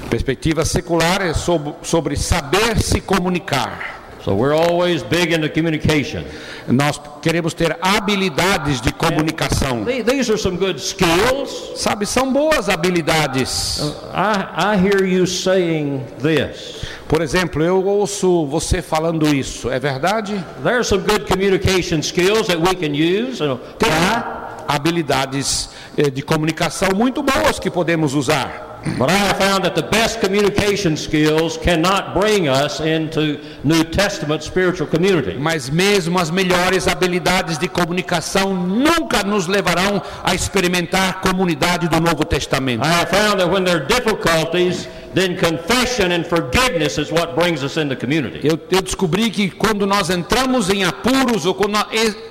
[0.08, 4.01] Perspectiva secular é sobre, sobre saber se comunicar.
[4.24, 6.24] So we're always big into communication.
[6.68, 9.84] Nós queremos ter habilidades de comunicação.
[9.84, 11.72] The- These are some good skills.
[11.76, 13.80] Sabe, são boas habilidades.
[14.14, 16.82] I, I hear you saying this.
[17.08, 20.32] Por exemplo, eu ouço você falando isso, é verdade?
[20.62, 23.42] There are some good communication skills that we can use.
[23.42, 25.68] I- habilidades
[25.98, 28.71] eh, de comunicação muito boas que podemos usar.
[28.98, 34.42] But I have found that the best communication skills cannot bring us into New Testament
[34.42, 35.38] spiritual community.
[35.38, 42.00] Mas mesmo as melhores habilidades de comunicação nunca nos levarão a experimentar a comunidade do
[42.00, 42.84] Novo Testamento.
[42.84, 47.62] I have found that when there are difficulties, then confession and forgiveness is what brings
[47.62, 48.40] us into community.
[48.42, 51.86] Eu, eu descobri que quando nós entramos em apuros ou quando nós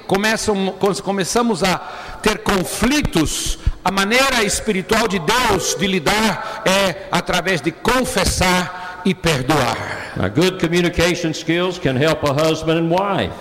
[0.07, 1.77] começam, quando começamos a
[2.21, 10.13] ter conflitos, a maneira espiritual de Deus de lidar é através de confessar e perdoar.
[10.15, 13.33] Now, good communication skills can help a husband and wife.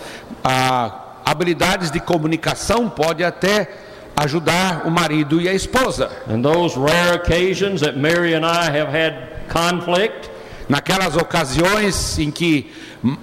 [0.42, 3.68] Ah, habilidades de comunicação pode até
[4.16, 6.10] ajudar o marido e a esposa.
[6.28, 10.30] And those rare occasions that Mary and I have had conflict,
[10.70, 12.70] Naquelas ocasiões em que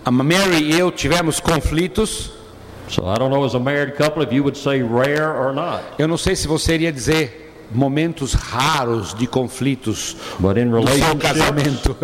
[0.03, 2.33] a Mary e eu tivemos conflitos,
[2.89, 5.81] so I don't know as a married couple if you would say rare or not.
[5.99, 10.95] eu não sei se você iria dizer momentos raros de conflitos But in no seu
[10.95, 11.97] relationships, casamento.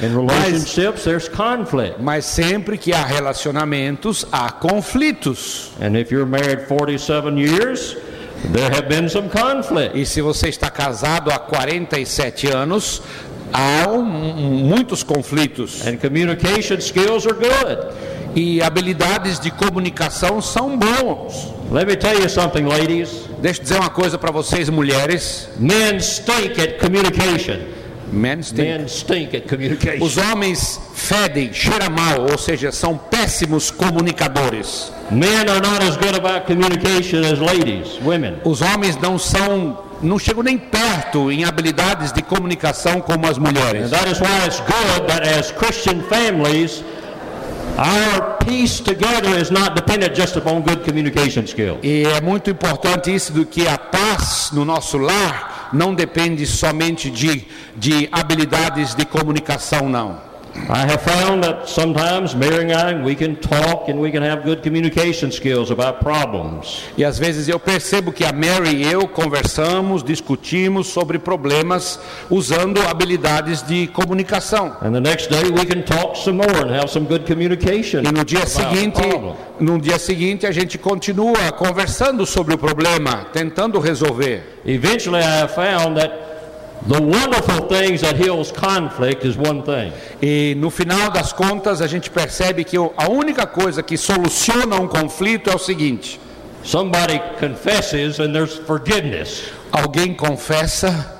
[0.00, 2.00] in relationships there's conflict.
[2.00, 5.72] mas sempre que há relacionamentos, há conflitos.
[5.80, 7.96] And if you're married 47 years,
[8.52, 9.94] there have been some conflict.
[9.94, 13.02] E se você está casado há 47 anos,
[13.52, 15.86] há um- muitos conflitos.
[15.86, 17.92] And communication skills are good.
[18.34, 21.52] E habilidades de comunicação são bons.
[21.70, 23.28] Let me tell you something, ladies.
[23.40, 25.48] Deixa eu dizer uma coisa para vocês, mulheres.
[25.58, 27.60] Men stink at communication.
[28.12, 28.68] Men stink.
[28.68, 30.04] Men stink at communication.
[30.04, 34.92] Os homens fedem, cheiram mal, ou seja, são péssimos comunicadores.
[35.10, 38.36] Men are not as good about communication as ladies, women.
[38.44, 43.86] Os homens não são, não chegam nem perto em habilidades de comunicação como as mulheres.
[43.86, 46.84] And that is why it's good that as Christian families,
[47.78, 51.78] our peace together is not dependent just upon good communication skills.
[51.82, 57.10] E é muito importante isso do que a paz no nosso lar não depende somente
[57.10, 57.44] de,
[57.76, 60.33] de habilidades de comunicação, não.
[60.68, 64.44] I have found that sometimes Mary and I, we can talk and we can have
[64.44, 66.84] good communication skills about problems.
[66.96, 71.98] E às vezes eu percebo que a Mary e eu conversamos, discutimos sobre problemas
[72.30, 74.76] usando habilidades de comunicação.
[74.80, 78.04] And the next day we can talk some more and have some good communication.
[78.04, 79.02] E no dia seguinte,
[79.60, 84.60] no dia seguinte a gente continua conversando sobre o problema, tentando resolver.
[84.64, 86.33] Eventually I have found that
[90.20, 94.86] E no final das contas a gente percebe que a única coisa que soluciona um
[94.86, 96.20] conflito é o seguinte:
[96.62, 99.44] Somebody confesses and there's forgiveness.
[99.72, 101.18] alguém confessa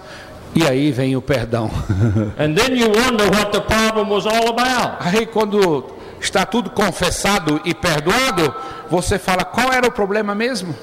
[0.55, 1.71] e aí vem o perdão.
[2.39, 4.99] And then you wonder what the problem was all about.
[5.01, 5.87] Aí quando
[6.21, 8.55] está tudo confessado e perdoado,
[8.89, 10.75] você fala qual era o problema mesmo?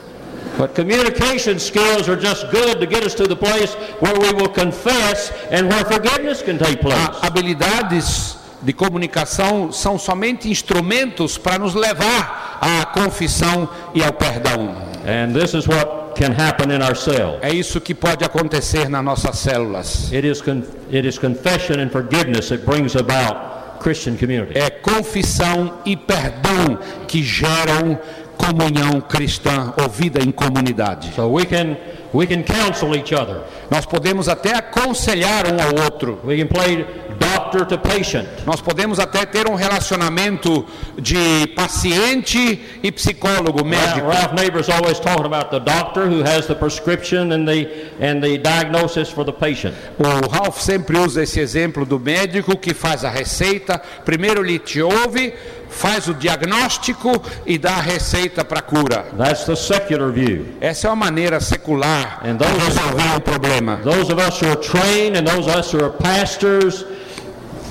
[0.62, 4.48] But communication skills are just good to get us to the place where we will
[4.48, 7.18] confess and where forgiveness can take place.
[7.24, 14.76] Habilidades de comunicação são somente instrumentos para nos levar à confissão e ao perdão.
[15.04, 17.40] And this is what can happen in our cell.
[17.42, 20.14] É isso que pode acontecer nas nossas células.
[20.14, 24.54] It is, con- it is confession and forgiveness that brings about Christian community.
[24.56, 28.00] É confissão e perdão que geram
[28.42, 31.14] comunhão cristã ou vida em comunidade.
[31.16, 31.78] So we can,
[32.14, 33.42] we can counsel each other.
[33.70, 36.20] Nós podemos até aconselhar um ao outro.
[36.26, 36.86] We can play
[37.20, 38.28] doctor to patient.
[38.46, 40.66] Nós podemos até ter um relacionamento
[40.98, 44.08] de paciente e psicólogo, médico.
[44.08, 47.70] Ralph Neighbor's always talking about the doctor who has the prescription and the
[48.02, 49.76] and the diagnosis for the patient.
[50.00, 54.82] O Ralph sempre usa esse exemplo do médico que faz a receita, primeiro ele te
[54.82, 55.34] ouve,
[55.72, 57.10] faz o diagnóstico
[57.46, 59.06] e dá a receita para cura.
[59.18, 60.46] That's the secular view.
[60.62, 63.78] Essa é uma maneira secular And de those- resolver um problema.
[63.78, 66.86] Those of us who are trained and those of us who are pastors,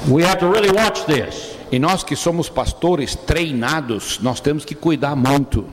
[0.09, 4.75] we have to really watch this E nós que somos pastores treinados, nós temos que
[4.75, 5.65] cuidar muito.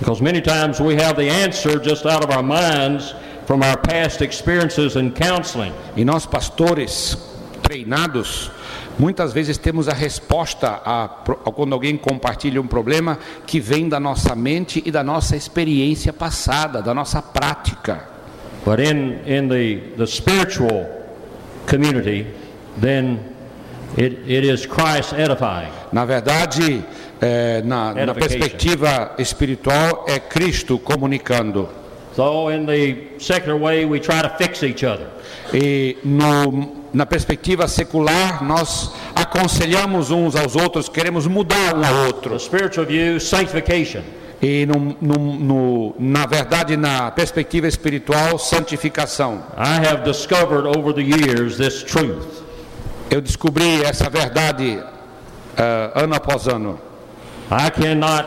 [0.00, 3.14] because many times we have the answer just out of our minds
[3.46, 5.72] from our past experiences in counseling.
[5.96, 7.16] E nós pastores
[7.62, 8.50] treinados,
[8.98, 13.98] muitas vezes temos a resposta a, a quando alguém compartilha um problema que vem da
[13.98, 18.08] nossa mente e da nossa experiência passada, da nossa prática.
[18.64, 20.86] But in, in the, the spiritual
[21.66, 22.26] community,
[22.80, 23.20] then
[23.96, 25.70] it, it is Christ edifying.
[25.92, 26.82] Na verdade,
[27.20, 31.68] é, na, na perspectiva espiritual, é Cristo comunicando.
[32.14, 35.08] So in the secular way, we try to fix each other.
[35.52, 42.30] E no, na perspectiva secular, nós aconselhamos uns aos outros, queremos mudar um ao outro.
[42.30, 44.02] The spiritual view, sanctification.
[44.40, 49.42] E no, no, na verdade, na perspectiva espiritual, santificação.
[49.56, 52.42] I have discovered over the years this truth.
[53.10, 54.82] Eu descobri essa verdade
[55.56, 56.78] ah, ano após ano.
[57.50, 58.26] I cannot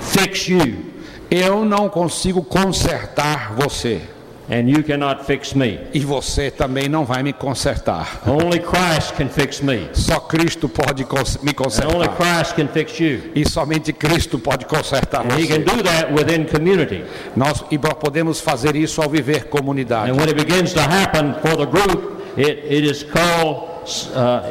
[0.00, 0.84] fix you,
[1.30, 4.02] Eu não consigo consertar você.
[4.48, 5.80] and you cannot fix me.
[5.92, 8.22] E você também não vai me consertar.
[8.26, 9.88] Only Christ can fix me.
[9.92, 12.16] Só Cristo pode me And only consertar.
[12.16, 13.32] Christ can fix you.
[13.34, 15.64] E somente Cristo pode consertar And He can você.
[15.64, 17.04] do that within community.
[17.34, 20.12] Nós e podemos fazer isso ao viver comunidade.
[20.12, 23.66] And when it begins to happen for the group, it, it is called
[24.14, 24.42] uh,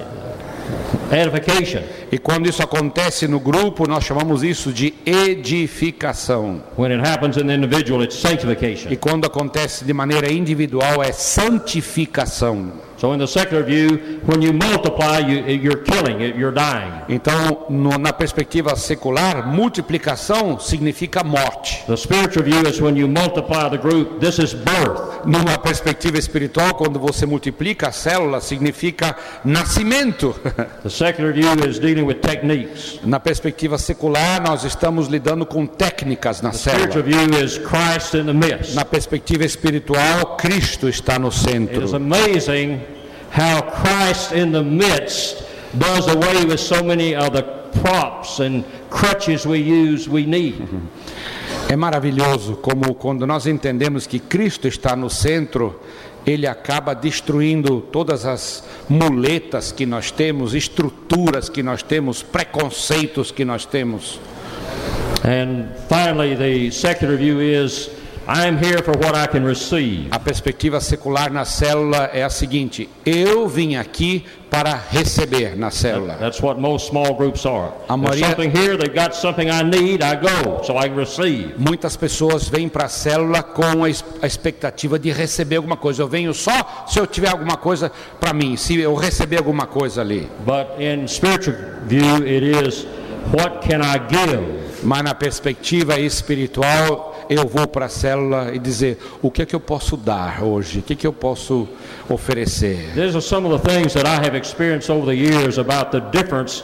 [1.11, 1.83] edification.
[2.11, 6.61] E quando isso acontece no grupo, nós chamamos isso de edificação.
[6.77, 8.91] When it happens in the individual, it's sanctification.
[8.91, 12.71] E quando acontece de maneira individual, é santificação.
[12.97, 16.93] So in the secular view, when you multiply, you, you're killing, you're dying.
[17.09, 21.83] Então, no- na perspectiva secular, multiplicação significa morte.
[21.87, 25.14] The spiritual view is when you multiply the group, this is birth.
[25.25, 30.35] Numa perspectiva espiritual, quando você multiplica a célula, significa nascimento.
[30.83, 32.99] The secular view is dealing with techniques.
[33.03, 36.85] Na perspectiva secular, nós estamos lidando com técnicas na célula.
[37.43, 37.57] is
[38.11, 38.75] the midst.
[38.75, 41.95] Na perspectiva espiritual, Cristo está no It is centro.
[41.95, 42.81] amazing
[43.31, 47.43] how Christ in the midst does away with so many of the
[47.81, 50.55] props and crutches we use we need.
[51.67, 55.79] É maravilhoso como quando nós entendemos que Cristo está no centro,
[56.25, 63.43] ele acaba destruindo todas as muletas que nós temos, estruturas que nós temos, preconceitos que
[63.43, 64.19] nós temos.
[65.23, 67.89] And finally, the secular view is
[68.27, 70.07] I am here for what I can receive.
[70.11, 76.15] A perspectiva secular na célula é a seguinte: eu vim aqui para receber na célula.
[76.15, 77.71] That's what most small groups are.
[77.87, 81.53] A maioria- something here, they've got something I need, I go, so I can receive.
[81.59, 83.89] Muitas pessoas vêm para a célula com a
[84.25, 86.01] expectativa de receber alguma coisa.
[86.01, 90.01] Eu venho só se eu tiver alguma coisa para mim, se eu receber alguma coisa
[90.01, 90.27] ali.
[90.43, 92.87] But in spiritual view, it is
[93.31, 94.65] what can I give?
[94.83, 99.55] Mas na perspectiva espiritual, eu vou para a célula e dizer o que é que
[99.55, 101.67] eu posso dar hoje, o que é que eu posso
[102.09, 102.91] oferecer.
[102.93, 106.01] These are some of the things that I have experienced over the years about the
[106.11, 106.63] difference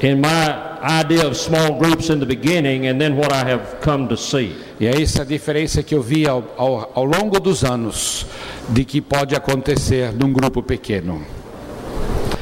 [0.00, 4.08] in my idea of small groups in the beginning and then what I have come
[4.08, 4.56] to see.
[4.80, 8.26] E é essa a diferença que eu vi ao, ao, ao longo dos anos
[8.68, 11.41] de que pode acontecer num grupo pequeno.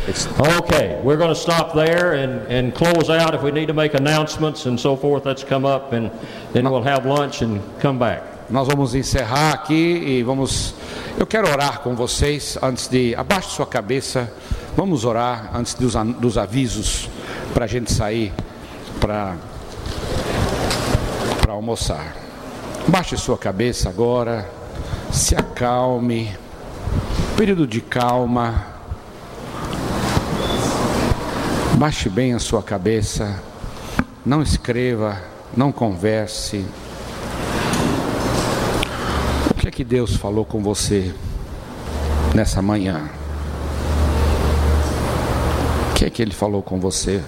[0.08, 3.34] Okay, we're going to stop there and, and close out.
[3.34, 6.10] If we need to make announcements and so forth, come up and
[6.52, 8.22] then we'll have lunch and come back.
[8.48, 10.74] Nós vamos encerrar aqui e vamos.
[11.16, 13.14] Eu quero orar com vocês antes de.
[13.14, 14.32] Abaixe sua cabeça.
[14.76, 17.08] Vamos orar antes dos, dos avisos
[17.52, 18.32] para a gente sair
[18.98, 19.36] para
[21.48, 22.16] almoçar.
[22.88, 24.50] Baixe sua cabeça agora.
[25.12, 26.34] Se acalme.
[27.36, 28.69] Período de calma.
[31.80, 33.42] Baixe bem a sua cabeça.
[34.22, 35.16] Não escreva.
[35.56, 36.62] Não converse.
[39.50, 41.10] O que é que Deus falou com você
[42.34, 43.08] nessa manhã?
[45.90, 47.24] O que é que Ele falou com você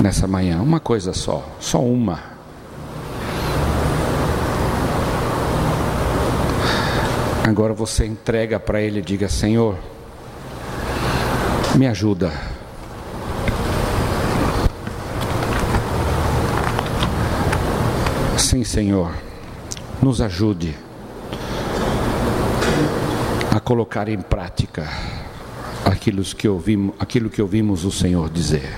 [0.00, 0.62] nessa manhã?
[0.62, 2.20] Uma coisa só, só uma.
[7.42, 9.76] Agora você entrega para Ele e diga: Senhor,
[11.74, 12.59] Me ajuda.
[18.50, 19.12] Sim, Senhor,
[20.02, 20.76] nos ajude
[23.54, 24.88] a colocar em prática
[25.84, 28.76] aquilo que ouvimos, aquilo que ouvimos o Senhor dizer.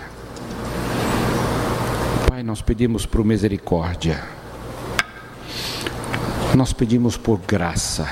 [2.29, 4.23] Pai, nós pedimos por misericórdia.
[6.55, 8.07] Nós pedimos por graça.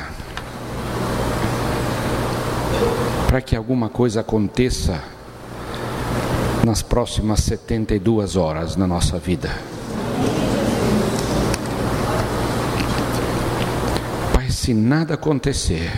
[3.29, 5.05] Para que alguma coisa aconteça
[6.65, 9.55] nas próximas 72 horas na nossa vida.
[14.33, 15.91] Pai, se nada acontecer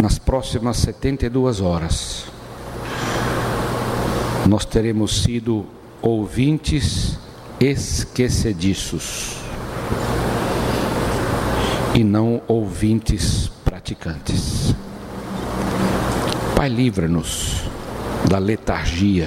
[0.00, 2.24] nas próximas 72 horas,
[4.48, 5.66] nós teremos sido
[6.00, 7.18] ouvintes
[7.58, 9.38] esquecediços
[11.96, 14.72] e não ouvintes praticantes.
[16.54, 17.64] Pai, livra-nos
[18.30, 19.26] da letargia